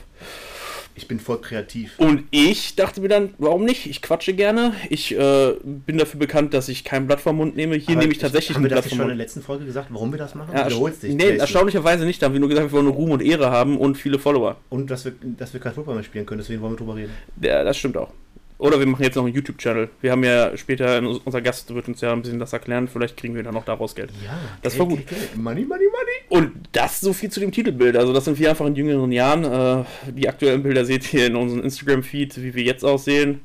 [0.97, 1.99] Ich bin voll kreativ.
[1.99, 3.86] Und ich dachte mir dann, warum nicht?
[3.86, 4.73] Ich quatsche gerne.
[4.89, 7.75] Ich äh, bin dafür bekannt, dass ich kein Blatt vom Mund nehme.
[7.75, 9.19] Hier Aber nehme ich tatsächlich Haben wir ein das Blatt nicht vom schon in Mund.
[9.19, 10.55] der letzten Folge gesagt, warum wir das machen?
[10.55, 11.13] Ja, Wiederholst dich.
[11.13, 12.21] nee, erstaunlicherweise nicht.
[12.21, 14.55] Da haben wir nur gesagt, wir wollen nur Ruhm und Ehre haben und viele Follower.
[14.69, 17.12] Und dass wir, dass wir kein Football mehr spielen können, deswegen wollen wir drüber reden.
[17.41, 18.12] Ja, das stimmt auch.
[18.57, 19.89] Oder wir machen jetzt noch einen YouTube-Channel.
[19.99, 22.87] Wir haben ja später, unser Gast wird uns ja ein bisschen das erklären.
[22.87, 24.11] Vielleicht kriegen wir dann noch daraus Geld.
[24.23, 24.99] Ja, Das war gut.
[25.35, 25.85] Money, money, money.
[26.29, 27.97] Und das so viel zu dem Titelbild.
[27.97, 29.43] Also das sind wir einfach in jüngeren Jahren.
[29.43, 33.41] Äh, die aktuellen Bilder seht ihr in unserem Instagram-Feed, wie wir jetzt aussehen.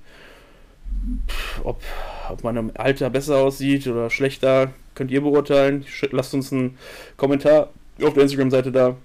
[1.65, 1.83] Ob,
[2.31, 5.85] ob man im Alter besser aussieht oder schlechter, könnt ihr beurteilen.
[6.13, 6.79] Lasst uns einen
[7.17, 7.71] Kommentar
[8.01, 8.97] auf der Instagram-Seite da.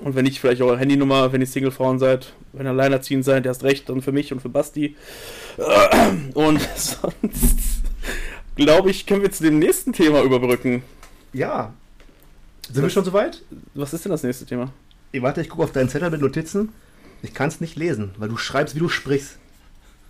[0.00, 3.62] Und wenn nicht, vielleicht eure Handynummer, wenn ihr Single-Frauen seid, wenn ihr alleinerziehend seid, erst
[3.62, 4.96] recht, dann für mich und für Basti.
[6.34, 6.98] Und sonst,
[8.56, 10.82] glaube ich, können wir zu dem nächsten Thema überbrücken.
[11.32, 11.72] Ja.
[12.70, 13.42] Sind wir schon soweit?
[13.74, 14.72] Was ist denn das nächste Thema?
[15.12, 16.72] Ey, warte, ich gucke auf deinen Zettel mit Notizen.
[17.22, 19.38] Ich kann es nicht lesen, weil du schreibst, wie du sprichst.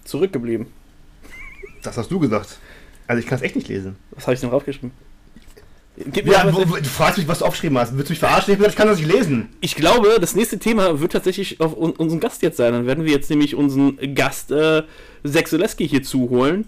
[0.05, 0.66] Zurückgeblieben.
[1.83, 2.59] Das hast du gesagt.
[3.07, 3.97] Also ich kann es echt nicht lesen.
[4.12, 4.92] Was habe ich denn draufgeschrieben?
[6.24, 7.96] Ja, wo, du fragst mich, was du aufgeschrieben hast.
[7.96, 8.61] Willst du mich verarschen?
[8.61, 9.50] Ich kann das nicht lesen.
[9.61, 12.72] ich glaube, das nächste Thema wird tatsächlich auf un unseren Gast jetzt sein.
[12.72, 14.83] Dann werden wir jetzt nämlich unseren Gast äh,
[15.22, 16.66] Sexoleski hier zuholen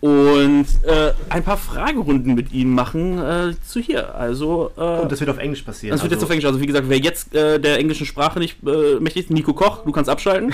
[0.00, 4.14] und äh, ein paar Fragerunden mit ihm machen äh, zu hier.
[4.14, 5.92] Also, äh, Und das wird auf Englisch passieren.
[5.92, 6.44] das wird jetzt also, auf Englisch.
[6.44, 9.84] Also, wie gesagt, wer jetzt äh, der englischen Sprache nicht äh, mächtig ist, Nico Koch,
[9.84, 10.52] du kannst abschalten.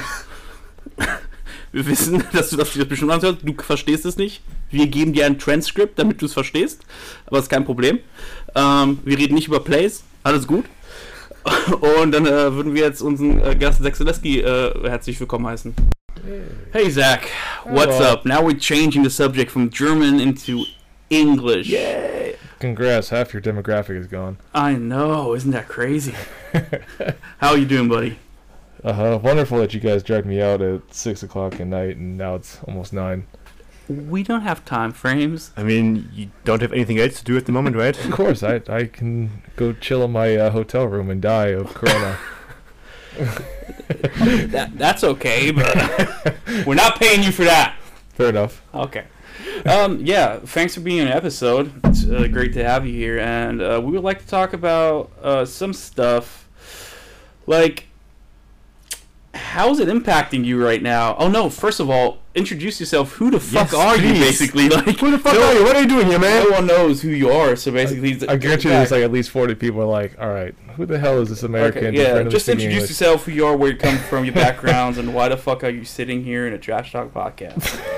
[1.73, 3.39] Wir wissen, dass du das dir bestimmt anhörst.
[3.43, 4.43] Du verstehst es nicht.
[4.71, 6.83] Wir geben dir ein Transkript, damit du es verstehst.
[7.27, 8.01] Aber ist kein Problem.
[8.55, 10.05] Ähm, wir reden nicht über Plays.
[10.23, 10.65] Alles gut.
[11.81, 15.75] Und dann äh, würden wir jetzt unseren äh, Gast Zach Zaleski äh, herzlich willkommen heißen.
[16.71, 17.21] Hey Zach,
[17.65, 18.13] what's Hello.
[18.13, 18.27] up?
[18.27, 20.65] Now we're changing the subject from German into
[21.09, 21.75] English.
[22.59, 24.37] Congrats, half your demographic is gone.
[24.55, 26.15] I know, isn't that crazy?
[27.39, 28.19] How are you doing, buddy?
[28.83, 29.19] Uh huh.
[29.23, 32.59] Wonderful that you guys dragged me out at six o'clock at night, and now it's
[32.67, 33.27] almost nine.
[33.89, 35.51] We don't have time frames.
[35.57, 37.99] I mean, you don't have anything else to do at the moment, right?
[38.05, 41.75] Of course, I I can go chill in my uh, hotel room and die of
[41.75, 42.19] corona.
[43.91, 47.77] That, that's okay, but we're not paying you for that.
[48.11, 48.63] Fair enough.
[48.73, 49.05] Okay.
[49.67, 51.73] Um, yeah, thanks for being on the episode.
[51.85, 55.11] It's uh, great to have you here, and uh, we would like to talk about
[55.23, 56.49] uh, some stuff.
[57.47, 57.89] Like,
[59.35, 61.17] how's it impacting you right now?
[61.17, 61.51] Oh no!
[61.51, 63.13] First of all, introduce yourself.
[63.13, 64.69] Who the fuck Yes, are you, basically?
[64.71, 65.65] Like, Who the fuck no, are you?
[65.65, 66.45] What are you doing here, man?
[66.49, 67.57] no one knows who you are.
[67.57, 70.55] So basically, I guarantee you there's like at least forty people are like, all right,
[70.77, 71.87] who the hell is this American?
[71.87, 72.91] Okay, yeah, just introduce English?
[72.91, 75.71] yourself, who you are, where you come from, your backgrounds, and why the fuck are
[75.71, 77.81] you sitting here in a trash talk podcast?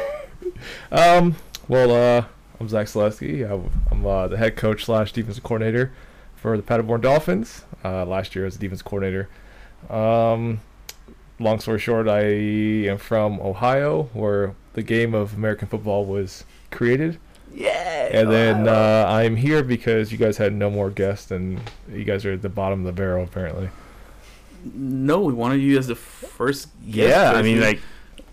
[0.93, 1.35] Um,
[1.67, 2.27] well, uh,
[2.61, 3.51] I'm Zach Selesky.
[3.51, 5.93] I'm, I'm uh, the head coach slash defensive coordinator
[6.37, 7.65] for the Paderborn Dolphins.
[7.85, 9.29] Uh, last year as a defense coordinator.
[9.91, 10.61] Um,
[11.43, 17.19] long story short, I am from Ohio, where the game of American football was created.
[17.55, 18.09] yeah.
[18.13, 22.25] And then uh, I'm here because you guys had no more guests, and you guys
[22.25, 23.69] are at the bottom of the barrel apparently.
[24.75, 26.69] no, we wanted you as the first.
[26.91, 27.83] guest, Yeah, I mean, basically.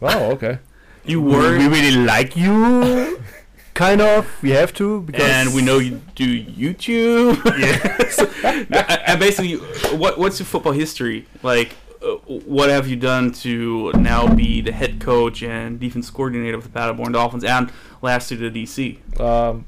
[0.01, 0.59] like, Oh, okay.
[1.05, 3.19] you we, were, we really like you.
[3.73, 4.27] kind of.
[4.43, 5.21] We have to because.
[5.29, 7.43] and we know you do YouTube.
[7.59, 7.95] Yeah.
[8.09, 9.55] So, I- I basically,
[9.95, 11.75] what what's your football history like?
[12.01, 16.63] Uh, what have you done to now be the head coach and defense coordinator of
[16.63, 19.19] the Paderborn Dolphins, and last to the DC?
[19.19, 19.65] Um,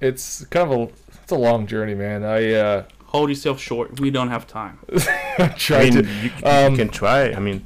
[0.00, 2.24] it's kind of a it's a long journey, man.
[2.24, 4.00] I uh, Hold yourself short.
[4.00, 4.76] We don't have time.
[5.56, 6.02] tried I mean, to.
[6.02, 7.30] you, you um, can try.
[7.30, 7.64] I mean,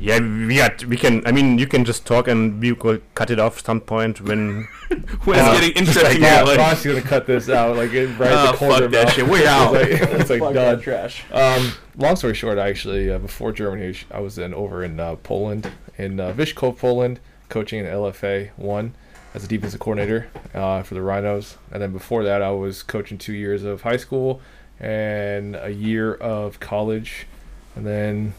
[0.00, 1.26] yeah, we got, we can.
[1.26, 4.68] I mean, you can just talk and we will cut it off some point when.
[5.24, 5.50] When Yeah.
[5.50, 8.30] it's getting interesting, like Yeah, you're like, Ross gonna cut this out, like it, right
[8.30, 9.12] Oh, at the corner fuck that mouth.
[9.14, 9.26] shit.
[9.26, 9.74] We're out.
[9.74, 10.80] It's like, it's like Fuck done.
[10.80, 11.24] trash.
[11.32, 15.72] Um, long story short, actually, uh, before Germany, I was in over in uh, Poland,
[15.98, 18.94] in uh, Vyshkov, Poland, coaching in LFA one
[19.34, 21.56] as a defensive coordinator uh, for the Rhinos.
[21.72, 24.40] And then before that, I was coaching two years of high school
[24.78, 27.26] and a year of college,
[27.74, 28.34] and then,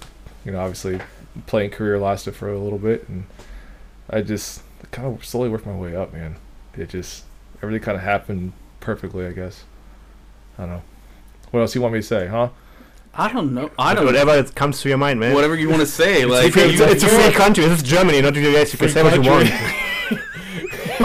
[0.46, 1.02] you know, obviously,
[1.46, 3.26] playing career lasted for a little bit, and
[4.10, 6.38] I just kind of slowly worked my way up, man.
[6.76, 7.24] It just
[7.62, 9.64] everything kind of happened perfectly, I guess.
[10.58, 10.82] I don't know.
[11.52, 12.50] What else you want me to say, huh?
[13.14, 13.72] I don't know.
[13.80, 14.06] I don't.
[14.06, 15.34] Whatever it comes to your mind, man.
[15.34, 17.66] Whatever you want to say, like It's, a free- you- it's a free country.
[17.66, 18.74] This is Germany, not the US.
[18.74, 19.50] You can Free say what you want.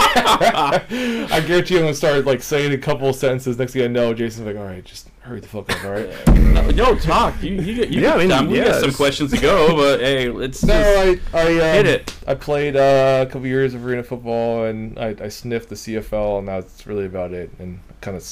[0.05, 3.59] I guarantee I'm gonna start like saying a couple of sentences.
[3.59, 6.29] Next thing I know, Jason's like, "All right, just hurry the fuck up, all right?"
[6.77, 7.43] No, talk.
[7.43, 8.51] You, you, you Yeah, I got mean, time.
[8.51, 11.87] We got some questions to go, but hey, let's No, just I I um, hit
[11.87, 12.17] it.
[12.27, 16.39] I played uh, a couple years of arena football, and I, I sniffed the CFL,
[16.39, 17.51] and that's really about it.
[17.59, 18.25] And kind of,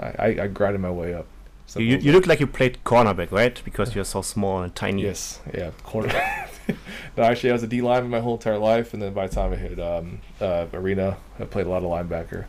[0.00, 1.26] I, I, I grinded my way up.
[1.66, 3.60] Simple You, you look like you played cornerback, right?
[3.64, 5.02] Because you're so small and tiny.
[5.02, 6.08] Yes, yeah, corner.
[7.16, 9.34] no, actually, I was a D lineman my whole entire life, and then by the
[9.34, 12.46] time I hit um, uh, arena, I played a lot of linebacker.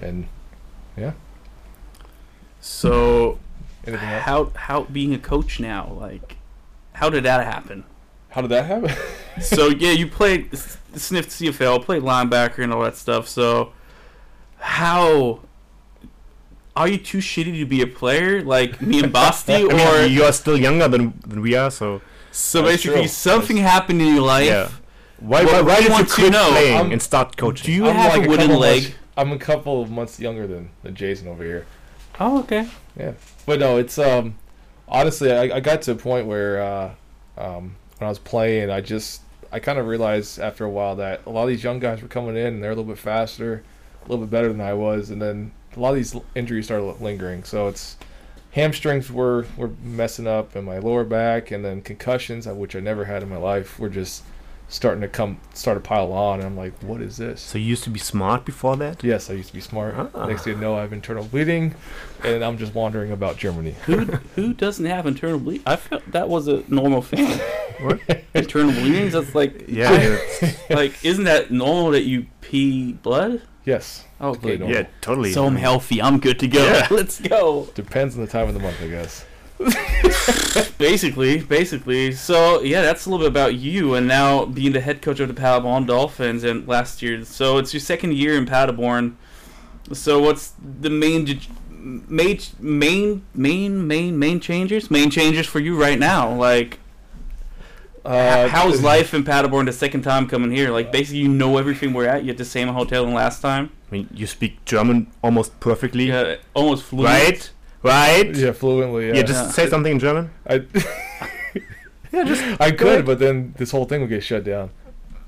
[0.00, 0.26] And
[0.96, 1.12] yeah,
[2.64, 3.38] So,
[3.86, 5.98] how how being a coach now?
[6.00, 6.36] Like,
[6.94, 7.84] how did that happen?
[8.30, 8.90] How did that happen?
[9.42, 10.48] so yeah, you played
[10.96, 13.28] sniffed CFL, played linebacker and all that stuff.
[13.28, 13.72] So,
[14.60, 15.40] how
[16.74, 20.06] are you too shitty to be a player like me and Basti, I mean, or
[20.06, 22.00] you are still younger than, than we are, so
[22.32, 23.08] so That's basically true.
[23.08, 24.46] something happened in your life?
[24.46, 24.70] yeah.
[25.20, 26.48] Why, Well, why, why did you quit know.
[26.50, 27.66] playing and start coaching?
[27.66, 28.82] Do you I'm have like a wooden leg?
[28.84, 31.66] months- I'm a couple of months younger than, than Jason over here.
[32.20, 32.68] Oh, okay.
[32.98, 33.12] Yeah,
[33.46, 34.36] but no, it's um
[34.88, 36.94] honestly I, I got to a point where uh,
[37.36, 41.22] um, when I was playing I just I kind of realized after a while that
[41.26, 43.62] a lot of these young guys were coming in and they're a little bit faster,
[44.04, 46.84] a little bit better than I was, and then a lot of these injuries started
[47.00, 47.44] lingering.
[47.44, 47.96] So it's
[48.52, 52.80] hamstrings were were messing up and my lower back and then concussions uh, which I
[52.80, 54.22] never had in my life were just
[54.74, 57.40] starting to come start to pile on and I'm like what is this?
[57.40, 59.04] So you used to be smart before that?
[59.04, 59.94] Yes, I used to be smart.
[60.14, 60.26] Ah.
[60.26, 61.74] Next thing you know, I have internal bleeding,
[62.24, 63.76] and I'm just wandering about Germany.
[63.86, 63.98] Who
[64.34, 65.62] who doesn't have internal bleeding?
[65.64, 67.40] I felt that was a normal thing.
[67.80, 68.00] What?
[68.34, 69.14] internal bleedings.
[69.14, 70.16] That's like Yeah,
[70.70, 73.42] like isn't that normal that you pee blood?
[73.64, 74.76] Yes, Okay, Completely normal.
[74.76, 75.32] yeah, totally.
[75.32, 76.00] So I'm healthy.
[76.00, 76.64] I'm good to go.
[76.64, 76.86] Yeah.
[76.90, 77.68] Let's go.
[77.74, 79.24] depends on the time of the month, I guess.
[80.78, 82.12] Basically, basically.
[82.12, 85.28] So yeah, that's a little bit about you, and now being the head coach of
[85.28, 87.24] the Paderborn Dolphins, and last year.
[87.24, 89.16] So it's your second year in Paderborn.
[89.92, 91.40] So what's the main,
[91.70, 94.90] main, main, main, main, main changes?
[94.90, 96.78] Main changes for you right now, like.
[98.04, 100.70] Uh, how's life in Paderborn the second time coming here?
[100.70, 102.22] Like basically, you know everything we're at.
[102.24, 103.70] You at the same hotel than last time.
[103.90, 107.06] I mean, you speak German almost perfectly, Yeah, almost fluent.
[107.08, 107.50] right?
[107.84, 108.34] Right?
[108.34, 109.08] Yeah, fluently.
[109.08, 109.50] Yeah, Yeah, just Yeah.
[109.50, 110.30] say something in German.
[110.48, 110.64] I,
[112.12, 114.70] Yeah, just I could, but then this whole thing would get shut down.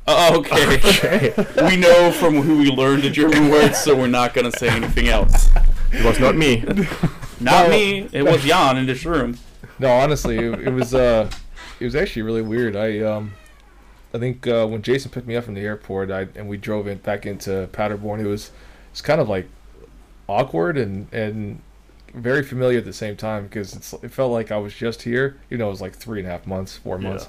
[0.06, 1.32] Oh, okay.
[1.68, 5.08] we know from who we learned the German words, so we're not gonna say anything
[5.08, 5.48] else.
[5.92, 6.60] it was not me.
[7.40, 7.68] Not No.
[7.70, 8.08] me.
[8.12, 9.36] It was Jan in this room.
[9.80, 11.28] No, honestly, it, it was uh,
[11.80, 12.76] it was actually really weird.
[12.76, 13.32] I um,
[14.14, 16.86] I think uh, when Jason picked me up from the airport, I and we drove
[16.86, 18.52] in back into Paderborn, it was
[18.92, 19.48] it's kind of like
[20.28, 21.60] awkward and and
[22.16, 25.36] very familiar at the same time because it's, it felt like I was just here.
[25.50, 27.08] You know, it was like three and a half months, four Yeah.
[27.10, 27.28] months,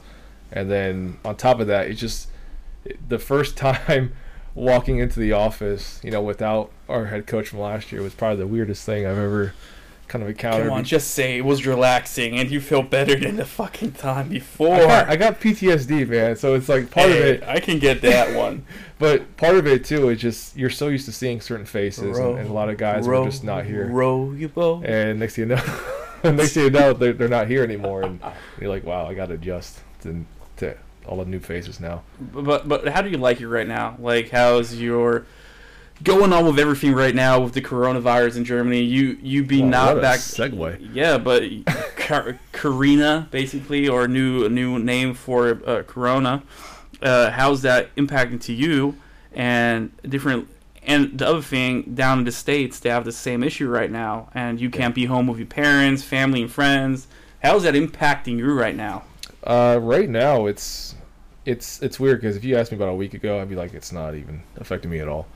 [0.51, 2.29] and then on top of that, it just
[3.07, 4.13] the first time
[4.55, 8.37] walking into the office, you know, without our head coach from last year was probably
[8.37, 9.53] the weirdest thing I've ever
[10.07, 10.67] kind of encountered.
[10.67, 14.29] Come on, just say it was relaxing and you feel better than the fucking time
[14.29, 14.75] before.
[14.75, 16.35] I got, I got PTSD, man.
[16.35, 18.65] So it's like part of it, I can get that one.
[18.99, 22.31] but part of it too is just you're so used to seeing certain faces, Row,
[22.31, 23.87] and, and a lot of guys row, are just not here.
[23.87, 24.85] Row you boat.
[24.85, 25.81] And next thing you know,
[26.23, 28.19] next thing you know, they're, they're not here anymore, and
[28.59, 30.25] you're like, wow, I got to adjust to,
[30.57, 32.03] to all the new faces now.
[32.19, 33.95] But but how do you like it right now?
[33.99, 35.25] Like how's your
[36.03, 38.81] going on with everything right now with the coronavirus in Germany?
[38.81, 40.19] You you be Wow, not back.
[40.19, 40.89] segue.
[40.93, 41.43] Yeah, but
[41.97, 46.43] Car- Carina basically, or a new a new name for uh, Corona.
[47.01, 48.95] Uh, how's that impacting to you?
[49.33, 50.47] And different.
[50.83, 54.29] And the other thing, down in the states, they have the same issue right now,
[54.33, 57.07] and you can't be home with your parents, family, and friends.
[57.43, 59.03] How's that impacting you right now?
[59.43, 60.95] Uh, right now, it's
[61.45, 63.73] it's it's weird because if you asked me about a week ago, I'd be like,
[63.73, 65.27] it's not even affecting me at all.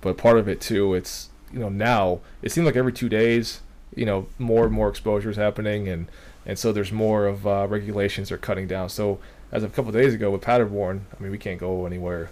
[0.00, 3.60] But part of it too, it's you know now it seems like every two days,
[3.94, 6.08] you know, more and more exposure is happening, and
[6.46, 8.88] and so there's more of uh, regulations are cutting down.
[8.88, 9.18] So
[9.52, 12.30] as of a couple of days ago with Paderborn, I mean, we can't go anywhere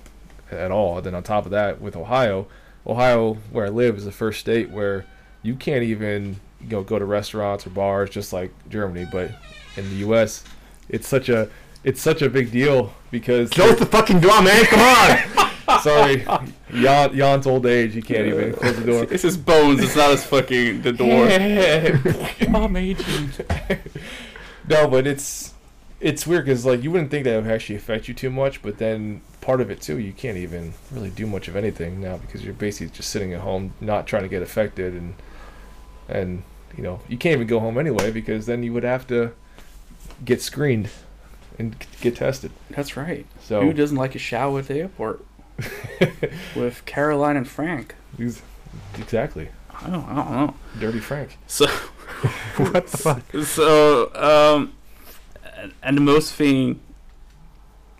[0.50, 0.98] at all.
[0.98, 2.46] And then on top of that, with Ohio,
[2.86, 5.06] Ohio, where I live, is the first state where
[5.42, 9.30] you can't even you know go to restaurants or bars just like Germany, but
[9.76, 10.44] in the U.S.
[10.88, 11.48] it's such a
[11.84, 14.64] it's such a big deal because Close the fucking door, man.
[14.64, 15.50] Come on.
[15.82, 16.24] sorry,
[16.72, 19.06] Jan, Jan's old age, he can't even close the door.
[19.10, 19.82] It's his bones.
[19.82, 21.28] It's not his fucking the door.
[22.56, 23.30] I'm aging.
[24.68, 25.54] no, but it's
[26.00, 28.78] it's weird because like you wouldn't think that would actually affect you too much, but
[28.78, 32.44] then part of it too, you can't even really do much of anything now because
[32.44, 35.14] you're basically just sitting at home, not trying to get affected, and
[36.08, 36.42] and
[36.76, 39.32] you know you can't even go home anyway because then you would have to
[40.24, 40.90] get screened
[41.58, 42.50] and get tested.
[42.70, 43.26] That's right.
[43.40, 45.24] So Who doesn't like a shower at the airport?
[46.56, 47.94] with Caroline and Frank.
[48.16, 48.42] He's-
[48.98, 49.48] exactly.
[49.82, 50.54] I don't, I don't know.
[50.78, 51.36] Dirty Frank.
[51.46, 51.66] So,
[52.56, 53.22] what the fuck?
[53.44, 54.72] so, um,
[55.56, 56.80] and- and the most thing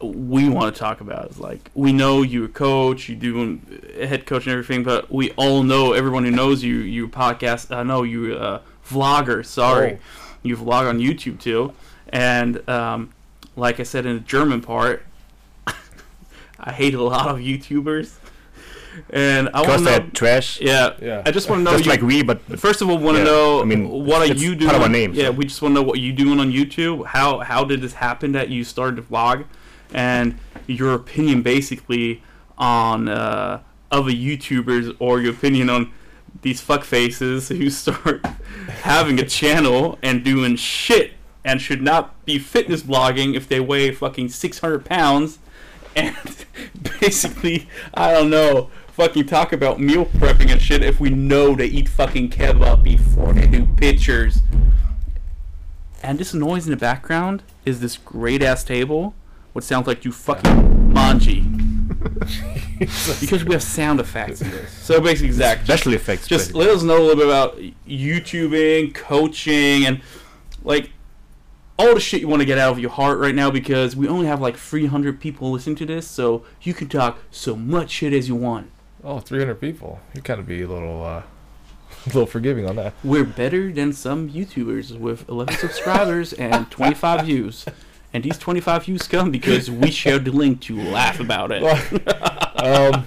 [0.02, 3.58] we want to talk about is like we know you're a coach, you do
[3.98, 7.74] head coach and everything, but we all know everyone who knows you, you podcast.
[7.74, 9.44] I know you a vlogger.
[9.44, 9.98] Sorry,
[10.42, 11.72] you vlog on YouTube too,
[12.10, 13.12] and um,
[13.56, 15.02] like I said in the German part,
[16.58, 18.14] I hate a lot of YouTubers,
[19.10, 20.10] and I want to know.
[20.14, 20.60] trash.
[20.60, 21.22] Yeah, Yeah.
[21.26, 21.90] I just want to know Just you.
[21.90, 24.40] like we, but First of all, want to Yeah, know I mean, what are it's
[24.42, 24.70] you doing?
[24.70, 25.32] part of our name, Yeah, so.
[25.32, 27.06] we just want to know what you doing on YouTube.
[27.06, 29.44] How how did this happen that you started to vlog,
[29.92, 32.22] and your opinion basically
[32.58, 33.60] on uh,
[33.92, 35.92] other YouTubers or your opinion on
[36.42, 38.24] these fuck faces who start
[38.82, 41.12] having a channel and doing shit
[41.44, 45.38] and should not be fitness blogging if they weigh fucking six hundred pounds
[45.96, 46.46] and
[47.00, 51.66] basically I don't know fucking talk about meal prepping and shit if we know they
[51.66, 54.38] eat fucking kebab before they do pictures.
[56.02, 59.14] And this noise in the background is this great ass table,
[59.52, 61.44] what sounds like you fucking manji.
[63.20, 64.72] because we have sound effects in this.
[64.72, 65.64] So basically, exact.
[65.64, 66.26] special effects.
[66.26, 66.66] Just basically.
[66.66, 70.00] let us know a little bit about YouTubing, coaching, and
[70.62, 70.90] like
[71.78, 74.08] all the shit you want to get out of your heart right now because we
[74.08, 78.12] only have like 300 people listening to this, so you can talk so much shit
[78.12, 78.70] as you want.
[79.04, 80.00] Oh, 300 people.
[80.14, 81.22] You kind of be a little, uh,
[82.06, 82.94] a little forgiving on that.
[83.04, 87.66] We're better than some YouTubers with 11 subscribers and 25 views.
[88.12, 91.62] And these 25 views come because we shared the link to laugh about it.
[92.62, 93.06] um,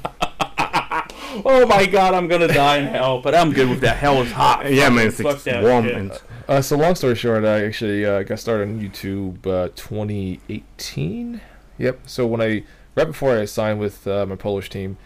[1.44, 3.98] oh my god, I'm gonna die in hell, but I'm good with that.
[3.98, 4.72] Hell is hot.
[4.72, 5.96] yeah, man, it's, Fuck it's warm shit.
[5.96, 6.12] and
[6.50, 11.40] uh, so long story short, I actually uh, got started on YouTube uh, 2018.
[11.78, 12.00] Yep.
[12.06, 12.64] So when I
[12.96, 14.98] right before I signed with uh, my Polish team,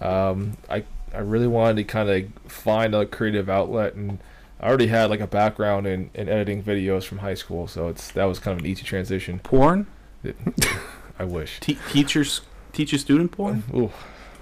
[0.00, 4.18] um, I I really wanted to kind of find a creative outlet, and
[4.60, 8.12] I already had like a background in, in editing videos from high school, so it's
[8.12, 9.40] that was kind of an easy transition.
[9.40, 9.88] Porn?
[11.18, 11.58] I wish.
[11.60, 12.42] Te- teachers,
[12.72, 13.64] teacher student porn?
[13.74, 13.90] Ooh,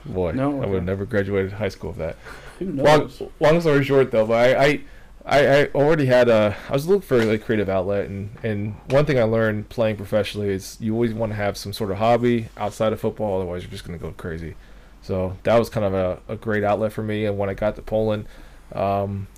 [0.05, 2.17] boy, No, I would have never graduated high school with that.
[2.59, 3.23] Who long, knows?
[3.41, 4.81] long story short though, but I, I,
[5.25, 6.57] I, I already had a.
[6.69, 9.97] I was looking for a like, creative outlet, and and one thing I learned playing
[9.97, 13.63] professionally is you always want to have some sort of hobby outside of football, otherwise
[13.63, 14.55] you're just gonna go crazy.
[15.03, 17.25] So that was kind of a, a great outlet for me.
[17.27, 18.27] And when I got to Poland,
[18.73, 19.29] um,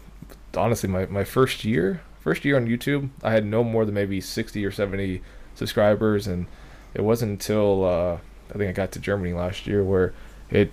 [0.57, 4.21] honestly, my, my first year, first year on YouTube, I had no more than maybe
[4.21, 5.23] sixty or seventy
[5.55, 6.47] subscribers, and
[6.95, 8.19] it wasn't until uh,
[8.51, 10.15] I think I got to Germany last year where
[10.51, 10.73] it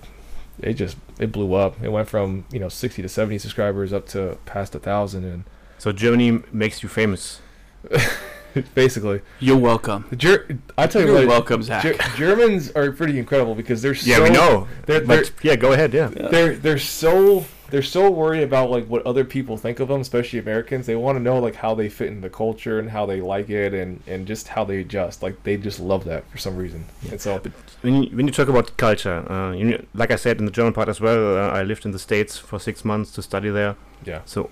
[0.61, 1.81] it just it blew up.
[1.83, 5.43] It went from you know 60 to 70 subscribers up to past a thousand, and
[5.77, 7.41] so Germany makes you famous.
[8.73, 10.05] basically, You're welcome.
[10.17, 11.83] Ger- I tell you You're what, welcome, Zach.
[11.83, 14.67] Ger- Germans are pretty incredible because they're Yeah, so, we know.
[14.85, 15.93] They're, But yeah, go ahead.
[15.93, 16.07] Yeah.
[16.07, 20.01] they're, they're they're so they're so worried about like what other people think of them,
[20.01, 20.85] especially Americans.
[20.85, 23.49] They want to know like how they fit in the culture and how they like
[23.49, 25.21] it and and just how they adjust.
[25.23, 26.85] Like they just love that for some reason.
[27.11, 27.41] And so
[27.81, 30.73] When you, when you talk about culture, uh, you like I said in the German
[30.73, 33.75] part as well, uh, I lived in the States for six months to study there.
[34.05, 34.21] yeah.
[34.25, 34.49] So,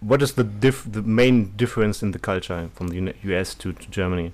[0.00, 3.90] what is the diff- the main difference in the culture from the US to, to
[3.90, 4.32] Germany?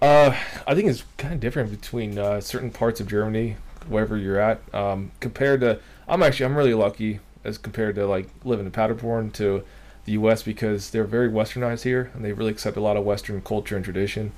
[0.00, 0.34] Uh,
[0.66, 3.56] I think it's kind of different between uh, certain parts of Germany,
[3.88, 4.58] wherever you're at.
[4.74, 5.78] Um, compared to,
[6.08, 9.64] I'm actually I'm really lucky as compared to like living in Paderborn to
[10.04, 10.42] the U.S.
[10.42, 13.84] because they're very westernized here and they really accept a lot of Western culture and
[13.84, 14.32] tradition.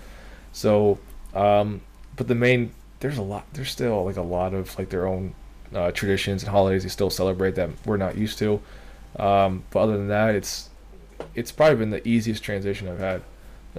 [0.52, 0.98] So,
[1.34, 1.80] um,
[2.16, 5.34] but the main there's a lot there's still like a lot of like their own
[5.74, 8.60] uh, traditions and holidays they still celebrate that we're not used to.
[9.18, 10.70] Um, but other than that, it's
[11.34, 13.22] it's probably been the easiest transition I've had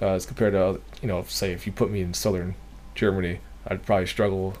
[0.00, 2.54] uh, as compared to you know say if you put me in southern
[2.94, 4.56] Germany, I'd probably struggle.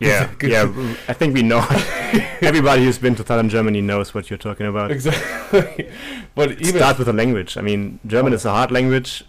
[0.00, 0.64] Yeah, yeah.
[1.08, 1.58] I think we know.
[2.40, 4.90] Everybody who's been to southern Germany knows what you're talking about.
[4.90, 5.90] Exactly.
[6.34, 7.56] but even Start with the language.
[7.56, 8.36] I mean, German oh.
[8.36, 9.24] is a hard language,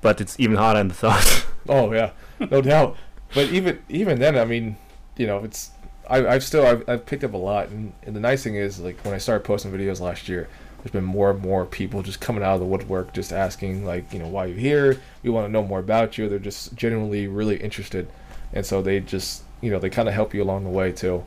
[0.00, 1.50] but it's even harder in the south.
[1.68, 2.96] Oh yeah, no doubt.
[3.34, 4.76] But even even then, I mean,
[5.16, 5.70] you know, it's
[6.08, 8.80] I, I've still I've, I've picked up a lot, and, and the nice thing is
[8.80, 12.20] like when I started posting videos last year, there's been more and more people just
[12.20, 15.00] coming out of the woodwork, just asking like, you know, why you here?
[15.22, 16.28] We want to know more about you.
[16.28, 18.08] They're just genuinely really interested,
[18.52, 21.24] and so they just you know they kind of help you along the way too.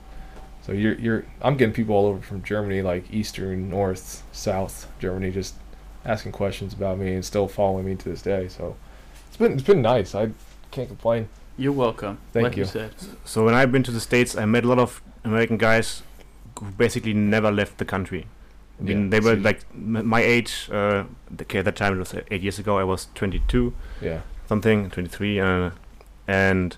[0.66, 5.32] So you're you're I'm getting people all over from Germany, like Eastern, North, South Germany,
[5.32, 5.56] just
[6.06, 8.48] asking questions about me and still following me to this day.
[8.48, 8.76] So
[9.28, 10.14] it's been it's been nice.
[10.16, 10.32] I
[10.72, 11.30] can't complain.
[11.58, 12.20] You're welcome.
[12.34, 12.64] Thank like you.
[12.64, 12.70] you.
[12.70, 12.92] said.
[13.26, 16.04] so when I've been to the states, I met a lot of American guys
[16.60, 18.28] who basically never left the country.
[18.80, 20.70] I mean, Yeah, they were like my age.
[20.72, 21.06] Uh,
[21.42, 22.78] okay, at that time it was eight years ago.
[22.78, 23.74] I was 22.
[24.02, 25.72] Yeah, something 23 uh,
[26.28, 26.78] and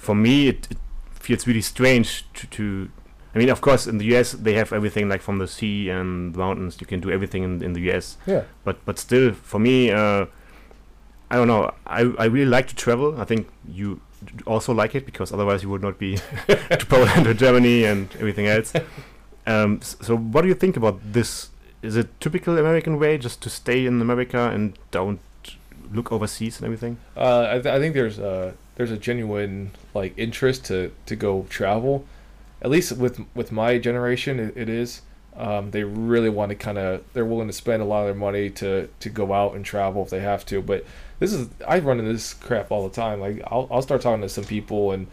[0.00, 0.78] for me it, it
[1.12, 2.90] feels really strange to, to.
[3.34, 6.34] I mean, of course, in the US they have everything like from the sea and
[6.34, 6.78] the mountains.
[6.80, 8.16] You can do everything in, in the US.
[8.26, 8.42] Yeah.
[8.64, 10.26] But but still, for me, uh,
[11.30, 11.72] I don't know.
[11.86, 13.20] I I really like to travel.
[13.20, 14.00] I think you
[14.46, 16.16] also like it because otherwise you would not be
[16.48, 18.72] to Poland or Germany and everything else.
[19.46, 21.48] Um, so what do you think about this?
[21.82, 25.18] Is it typical American way just to stay in America and don't
[25.92, 26.98] look overseas and everything?
[27.16, 31.44] Uh, I, th- I think there's a there's a genuine like interest to to go
[31.50, 32.06] travel.
[32.62, 35.02] At least with with my generation, it, it is.
[35.36, 38.14] Um, they really want to kind of they're willing to spend a lot of their
[38.14, 40.62] money to to go out and travel if they have to.
[40.62, 40.86] But
[41.18, 43.20] this is I run into this crap all the time.
[43.20, 45.08] Like I'll I'll start talking to some people and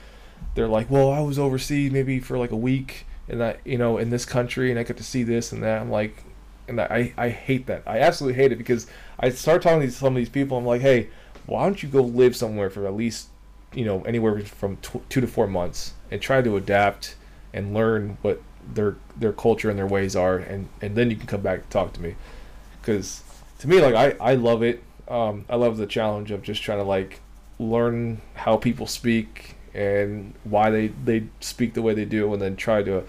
[0.56, 3.98] they're like, well, I was overseas maybe for like a week and that you know
[3.98, 5.82] in this country and I got to see this and that.
[5.82, 6.24] I'm like,
[6.70, 7.84] and I I hate that.
[7.86, 8.88] I absolutely hate it because
[9.20, 10.58] I start talking to some of these people.
[10.58, 11.10] I'm like, hey,
[11.48, 13.28] why don't you go live somewhere for at least
[13.78, 17.16] you know anywhere from tw- two to four months and try to adapt
[17.54, 18.42] and learn what
[18.74, 21.70] their their culture and their ways are and and then you can come back and
[21.70, 22.16] talk to me
[22.82, 23.24] because
[23.60, 26.80] to me like i i love it um i love the challenge of just trying
[26.80, 27.22] to like
[27.60, 32.56] learn how people speak and why they they speak the way they do and then
[32.56, 33.04] try to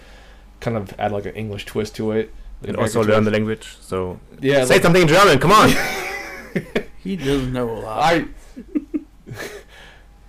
[0.59, 2.31] kind of add like an english twist to it
[2.63, 3.77] And also learn the language.
[3.79, 5.39] So yeah say like, something in German.
[5.39, 5.69] Come on.
[7.03, 8.03] He doesn't know a lot.
[8.03, 8.25] I,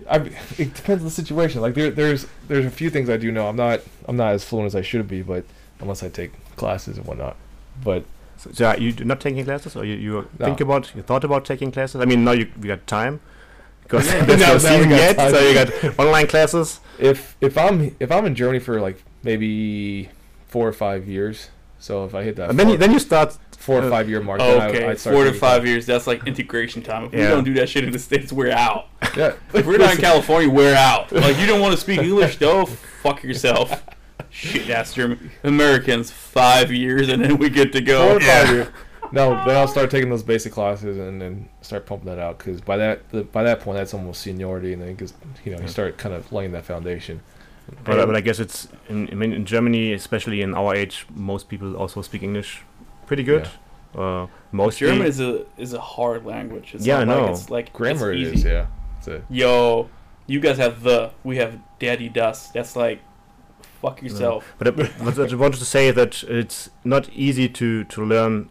[0.09, 0.17] I,
[0.57, 1.61] it depends on the situation.
[1.61, 3.47] Like there, there's, there's a few things I do know.
[3.47, 5.43] I'm not, I'm not as fluent as I should be, but
[5.79, 7.35] unless I take classes and whatnot.
[7.83, 8.03] But
[8.37, 10.45] So, so are you not taking classes, or you, you No.
[10.45, 12.01] think about you thought about taking classes?
[12.01, 13.19] I mean, now you you got time
[13.83, 14.25] because Yeah.
[14.27, 15.31] there's Now- no season yet, time.
[15.31, 16.79] so you got online classes.
[16.99, 20.09] if if I'm if I'm in Germany for like maybe
[20.47, 21.49] four or five years,
[21.81, 23.37] so if I hit that And then four, you, then you start.
[23.57, 25.65] four or uh, five year mark, then I, okay, I'd start four to taking five
[25.65, 25.87] years.
[25.87, 27.05] That's like integration time.
[27.05, 28.87] If we don't do that shit in the states, we're out.
[29.17, 31.11] Yeah, If we're not in California, we're out.
[31.11, 32.65] Like you don't want to speak English, though.
[32.65, 33.83] Fuck yourself.
[34.29, 36.11] Shit ass German Americans.
[36.11, 38.11] Five years and then we get to go.
[38.11, 38.25] four go.
[38.25, 38.67] or five years.
[39.11, 42.61] No, then I'll start taking those basic classes and then start pumping that out because
[42.61, 45.13] by that the, by that point that's almost seniority and then because
[45.43, 47.21] you know you start kind of laying that foundation.
[47.83, 51.05] But, uh, but I guess it's in I mean in Germany, especially in our age,
[51.13, 52.63] most people also speak English
[53.07, 53.47] pretty good.
[53.95, 54.87] Uh, mostly.
[54.87, 56.73] German is a is a hard language.
[56.75, 57.31] It's Yeah, not I like.
[57.31, 58.35] It's like Grammar it's easy.
[58.35, 58.67] is, yeah.
[59.07, 59.89] A, Yo,
[60.27, 61.11] you guys have the.
[61.23, 62.53] We have daddy dust.
[62.53, 63.01] That's like,
[63.81, 64.53] fuck yourself.
[64.57, 68.49] But, uh, but I wanted to say that it's not easy to, to learn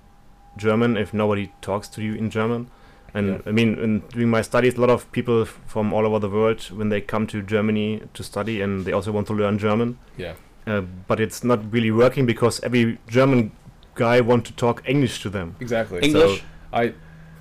[0.56, 2.70] German if nobody talks to you in German.
[3.14, 3.38] And Yeah.
[3.46, 6.62] I mean, in doing my studies, a lot of people from all over the world,
[6.70, 10.34] when they come to Germany to study, and they also want to learn German, yeah.
[10.66, 13.52] uh, but it's not really working because every German
[13.94, 15.56] guy want to talk English to them.
[15.60, 16.00] Exactly.
[16.02, 16.42] English.
[16.72, 16.94] I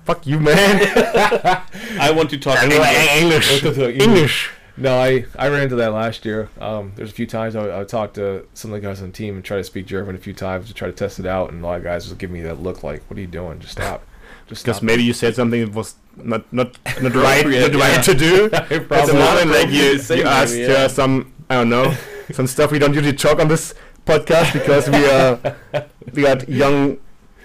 [0.04, 0.80] Fuck you, man!
[2.00, 3.62] I want to talk English.
[3.62, 4.00] English.
[4.00, 4.50] English.
[4.76, 6.48] No, I, I ran into that last year.
[6.58, 9.12] Um, there's a few times I, I talked to some of the guys on the
[9.12, 11.52] team and try to speak German a few times to try to test it out,
[11.52, 13.60] and a lot of guys would give me that look like, "What are you doing?
[13.60, 14.02] Just stop."
[14.50, 18.02] Because maybe you said something that was not not not right, not right yeah.
[18.02, 18.50] to do.
[18.52, 20.68] At the moment, like you, you maybe, asked yeah.
[20.72, 21.94] uh, some, I don't know,
[22.32, 23.74] some stuff we don't usually talk on this
[24.06, 25.56] podcast because we are
[26.14, 26.98] we got young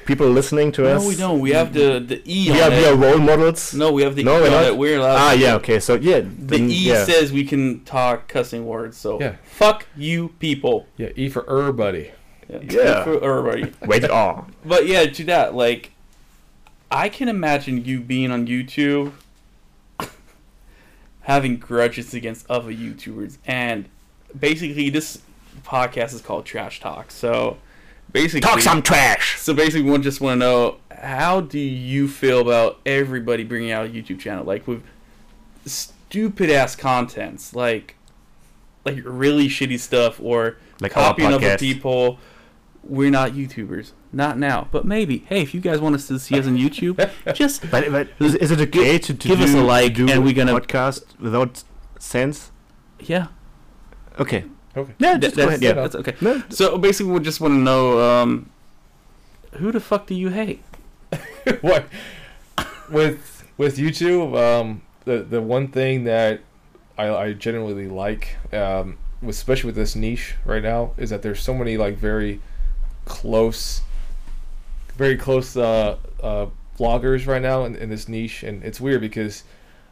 [0.05, 1.01] people listening to us.
[1.01, 1.39] No, we don't.
[1.39, 2.79] We have the the E We on are, it.
[2.79, 3.73] we are role models.
[3.73, 4.63] no, we have the No, E we're not.
[4.65, 4.77] it.
[4.77, 5.17] We're allowed.
[5.17, 5.55] Ah, yeah.
[5.55, 7.05] Okay, so yeah, The then, E yeah.
[7.05, 8.97] says we can talk cussing words.
[8.97, 9.35] So Yeah.
[9.43, 10.87] fuck you, people.
[10.97, 12.11] Yeah, E for everybody.
[12.49, 13.03] Yeah.
[13.03, 13.73] For everybody.
[13.81, 14.45] Rated R.
[14.65, 15.91] But yeah, to that, like,
[16.95, 19.11] I can imagine you being on YouTube,
[21.23, 23.89] having grudges against other YouTubers, and
[24.39, 25.21] basically this
[25.65, 27.11] podcast is called Trash Talk.
[27.11, 27.57] So
[28.13, 29.37] basically, Talk some trash.
[29.41, 33.87] So basically, we just want to know how do you feel about everybody bringing out
[33.87, 34.81] a YouTube channel, like with
[35.65, 37.97] stupid ass contents, like
[38.85, 42.19] like really shitty stuff, or Like copying other people.
[42.87, 45.19] We're not YouTubers, not now, but maybe.
[45.27, 46.97] Hey, if you guys want us to see us on YouTube,
[47.33, 50.07] just But, but is, is it okay to, to give do, us a like do
[50.09, 51.63] and we gonna- podcast without
[51.99, 52.51] sense?
[52.99, 53.27] yeah,
[54.19, 54.45] Okay.
[54.77, 54.93] Okay.
[54.99, 55.63] Yeah, That- just go that's, ahead.
[55.63, 55.81] Yeah.
[55.81, 56.15] that's okay.
[56.21, 58.49] No, So basically, we just want to know um,
[59.53, 60.63] who the fuck do you hate?
[61.61, 61.87] what
[62.89, 66.41] with with YouTube um the the one thing that
[66.97, 71.53] I, I genuinely like um especially with this niche right now is that there's so
[71.53, 72.41] many like very
[73.05, 73.81] close
[74.95, 76.47] very close uh uh
[76.77, 78.43] vloggers right now in, in this niche.
[78.43, 79.43] And it's weird because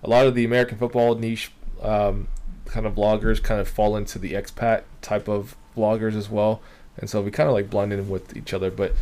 [0.03, 1.51] a lot of the American football niche
[1.81, 2.27] um
[2.65, 6.61] kind of vloggers kind of fall into the expat type of vloggers as well.
[6.97, 8.69] And so we kind of like blend in with each other.
[8.69, 8.93] But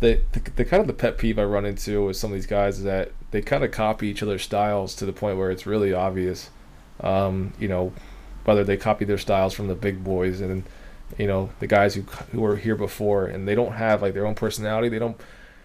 [0.00, 2.46] the, the, the kind of the pet peeve I run into with some of these
[2.46, 5.66] guys is that they kind of copy each other's styles to the point where it's
[5.66, 6.50] really obvious.
[7.00, 7.92] Um, you know,
[8.44, 10.40] whether they copy their styles from the big boys.
[10.40, 10.64] And
[11.16, 12.02] you know the guys who
[12.32, 14.88] who were here before, and they don't have like their own personality.
[14.88, 15.18] They don't.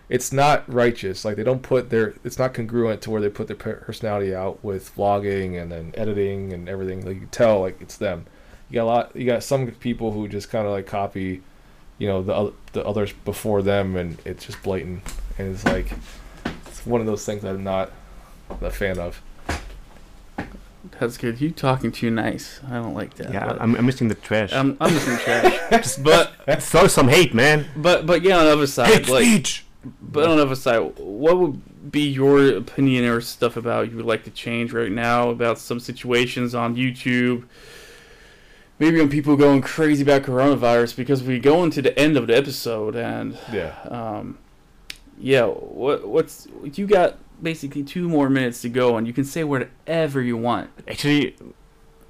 [0.10, 1.26] It's not righteous.
[1.26, 2.14] Like they don't put their.
[2.24, 6.54] It's not congruent to where they put their personality out with vlogging and then editing
[6.54, 7.06] and everything.
[7.06, 8.26] Like you can tell, like it's them.
[8.70, 9.16] You got a lot.
[9.16, 11.42] You got some people who just kind of like copy,
[11.98, 15.02] you know, the the others before them, and it's just blatant.
[15.38, 15.92] And it's like
[16.68, 17.92] it's one of those things I'm not
[18.62, 19.22] a fan of.
[21.00, 21.42] That's good.
[21.42, 22.60] You talking too nice.
[22.70, 23.34] I don't like that.
[23.34, 24.54] Yeah, I'm, I'm missing the trash.
[24.54, 25.96] I'm, I'm missing trash.
[25.98, 27.66] but Throw some hate, man.
[27.76, 29.46] but but yeah, on the other side, like
[30.02, 34.06] but on the other side, what would be your opinion or stuff about you would
[34.06, 37.46] like to change right now about some situations on YouTube?
[38.80, 42.36] Maybe on people going crazy about coronavirus because we go into the end of the
[42.36, 43.76] episode and Yeah.
[43.90, 44.38] um,
[45.20, 49.44] yeah, what what's you got basically two more minutes to go and you can say
[49.44, 50.70] whatever you want.
[50.88, 51.36] Actually,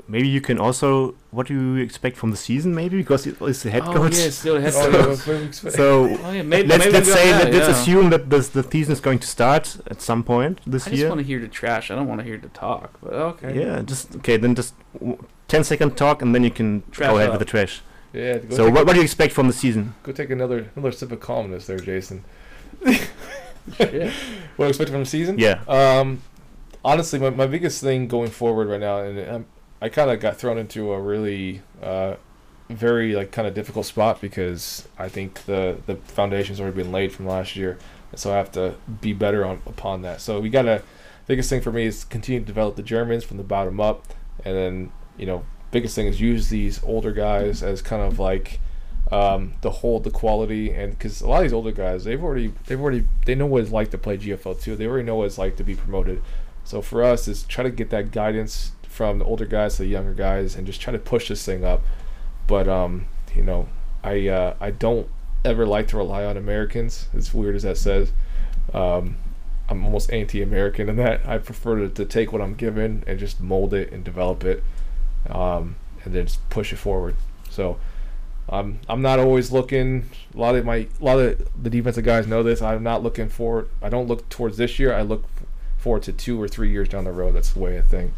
[0.08, 1.16] maybe you can also.
[1.32, 2.76] What do you expect from the season?
[2.76, 4.14] Maybe because it is the head oh coach.
[4.20, 4.94] Oh, yeah, still head Oh, coach.
[5.28, 7.82] yeah, what- what- So Oh yeah, maybe let's, maybe let's say that, that, let's yeah.
[7.82, 11.00] assume that this, the season is going to start at some point this I just
[11.00, 11.10] year.
[11.10, 11.90] want to hear the trash.
[11.90, 13.00] I don't want to hear the talk.
[13.02, 13.60] But okay.
[13.60, 14.38] Yeah, just okay.
[14.38, 15.18] Then just w-
[15.48, 17.34] 10 second talk, and then you can Trash go ahead up.
[17.34, 17.82] with the trash.
[18.14, 18.38] yeah.
[18.38, 19.94] Go So take, what, what do you expect from the season?
[20.04, 22.24] go take another another sip of calmness there, Jason.
[23.78, 24.12] Shit.
[24.56, 25.38] What I expect from the season?
[25.40, 25.62] Yeah.
[25.68, 26.22] Um,
[26.84, 29.46] honestly, my, my biggest thing going forward right now, and um,
[29.82, 32.16] I kind of got thrown into a really, uh,
[32.70, 37.12] very like kind of difficult spot because I think the the foundation's already been laid
[37.12, 37.78] from last year,
[38.12, 40.22] and so I have to be better on upon that.
[40.22, 40.84] So we gotta.
[41.26, 44.58] Biggest thing for me is continue to develop the Germans from the bottom up, and
[44.58, 48.60] then you know, biggest thing is use these older guys as kind of like
[49.14, 52.52] um, to hold the quality and because a lot of these older guys they've already
[52.66, 55.26] they've already they know what it's like to play GFL two they already know what
[55.26, 56.22] it's like to be promoted.
[56.64, 59.90] So for us is try to get that guidance from the older guys to the
[59.90, 61.82] younger guys and just try to push this thing up.
[62.48, 63.68] But um you know
[64.04, 65.08] I uh, I don't
[65.46, 68.12] ever like to rely on Americans as weird as that says.
[68.74, 69.18] Um,
[69.70, 71.28] I'm almost anti-American in that.
[71.28, 74.64] I prefer to, to take what I'm given and just mold it and develop it
[75.30, 77.16] um, and then just push it forward.
[77.50, 77.78] So
[78.50, 80.10] um, I'm not always looking.
[80.34, 82.62] A lot of my, a lot of the defensive guys know this.
[82.62, 83.70] I'm not looking forward.
[83.82, 84.94] I don't look towards this year.
[84.94, 85.26] I look
[85.78, 87.36] forward to two or three years down the road.
[87.36, 88.14] That's the way I think.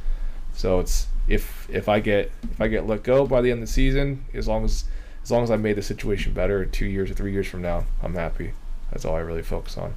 [0.54, 3.68] So it's if if I get if I get let go by the end of
[3.68, 4.86] the season, as long as
[5.24, 7.86] as long as I made the situation better two years or three years from now,
[8.02, 8.54] I'm happy.
[8.92, 9.96] That's all I really focus on.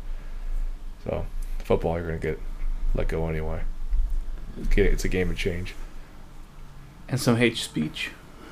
[1.04, 1.26] So
[1.58, 2.40] football, you're gonna get
[2.94, 3.62] let go anyway.
[4.76, 5.74] It's a game of change.
[7.08, 8.10] And some hate speech.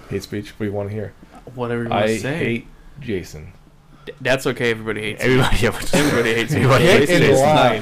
[0.09, 0.51] Hate speech.
[0.51, 1.13] What do you want to hear?
[1.55, 2.37] Whatever you want I to say.
[2.39, 2.67] hate
[3.01, 3.53] Jason.
[4.07, 4.71] Th- That's okay.
[4.71, 5.23] Everybody hates.
[5.23, 6.53] Everybody, yeah, Everybody hates.
[6.53, 7.45] Everybody hates it's Jason.
[7.45, 7.75] not-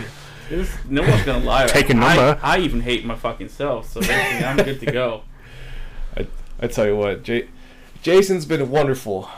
[0.50, 1.66] it's- no one's gonna lie.
[1.66, 2.40] Take a I- number.
[2.42, 5.22] I, even hate my fucking self, so I'm good to go.
[6.60, 7.48] I tell you what, J-
[8.02, 9.28] Jason's been wonderful.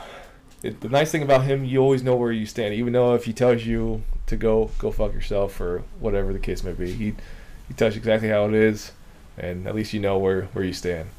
[0.63, 3.25] It, the nice thing about him, you always know where you stand, even though if
[3.25, 7.13] he tells you to go go fuck yourself or whatever the case may be, he
[7.67, 8.91] he tells you exactly how it is,
[9.37, 11.09] and at least you know where where you stand.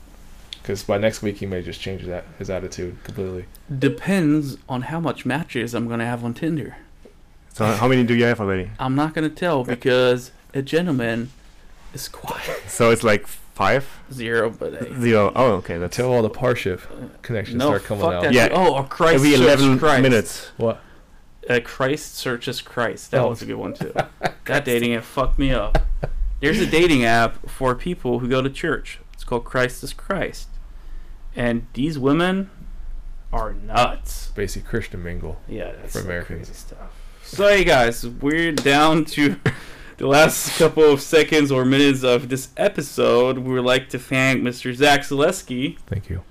[0.68, 3.46] Because by next week he may just change that his attitude completely.
[3.78, 6.76] Depends on how much matches I'm gonna have on Tinder.
[7.54, 8.70] So how many do you have already?
[8.78, 11.30] I'm not gonna tell because a gentleman
[11.94, 12.64] is quiet.
[12.68, 15.32] So it's like five, Zero, but a zero.
[15.34, 16.82] Oh, okay, that's Until all the Parship
[17.22, 17.68] connections no.
[17.68, 18.22] start coming fuck out.
[18.24, 18.34] that.
[18.34, 18.48] Yeah.
[18.48, 18.58] dude.
[18.58, 20.02] Oh, a Christ every eleven Christ.
[20.02, 20.50] minutes.
[20.58, 20.82] What?
[21.48, 23.10] Uh, Christ searches Christ.
[23.12, 23.30] That Oh.
[23.30, 23.94] was a good one too.
[24.44, 25.78] that dating app fucked me up.
[26.40, 28.98] There's a dating app for people who go to church.
[29.14, 30.48] It's called Christ is Christ,
[31.38, 32.50] and these women
[33.32, 34.30] are nuts.
[34.34, 35.40] Basically, Christian mingle.
[35.48, 36.48] Yeah, that's For Americans.
[36.48, 36.90] crazy stuff.
[37.22, 39.36] So, hey guys, we're down to
[39.98, 43.38] the last couple of seconds or minutes of this episode.
[43.38, 44.74] We would like to thank Mr.
[44.74, 46.22] Zach Zaleski Thank you.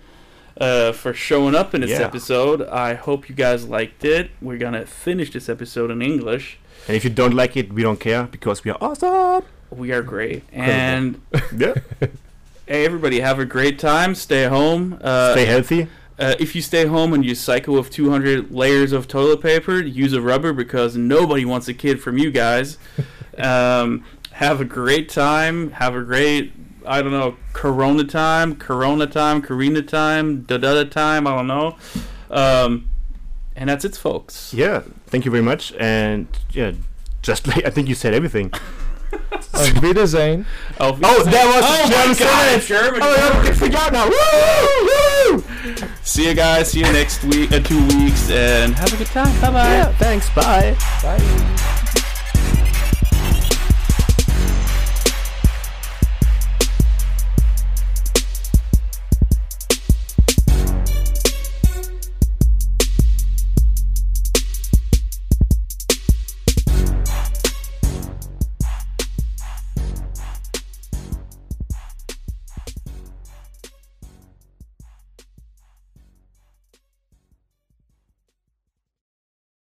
[0.59, 2.05] uh, for showing up in this Yeah.
[2.05, 2.61] episode.
[2.63, 4.31] I hope you guys liked it.
[4.41, 6.57] We're gonna finish this episode in English.
[6.87, 9.43] And if you don't like it, we don't care because we are awesome.
[9.69, 11.21] We are great, and
[11.55, 11.75] Yeah.
[12.67, 14.13] hey, everybody, have a great time.
[14.13, 14.99] Stay home.
[15.01, 15.87] Uh, Stay healthy.
[16.19, 20.13] Uh, if you stay home and you cycle with 200 layers of toilet paper, use
[20.13, 22.77] a rubber because nobody wants a kid from you guys.
[23.37, 25.71] um, have a great time.
[25.71, 26.51] Have a great,
[26.85, 31.25] I don't know, Corona time, Corona time, Karina time, da da da time.
[31.25, 31.77] I don't know.
[32.29, 32.89] Um,
[33.55, 34.53] and that's it, folks.
[34.53, 34.83] Yeah.
[35.05, 35.71] Thank you very much.
[35.79, 36.73] And yeah,
[37.21, 38.51] just like I think you said everything.
[39.53, 40.45] Auf Wiedersehen.
[40.79, 42.61] Oh, Oh, that was oh German my God.
[42.61, 42.99] German.
[43.03, 44.07] Oh, I forgot now.
[44.07, 45.35] Woo!
[45.37, 45.43] Woo!
[46.03, 46.71] See you guys.
[46.71, 49.33] See you next week, uh, two weeks, and have a good time.
[49.41, 49.69] Bye bye.
[49.69, 49.91] Yeah.
[49.93, 50.29] Thanks.
[50.31, 50.75] Bye.
[51.01, 51.63] Bye.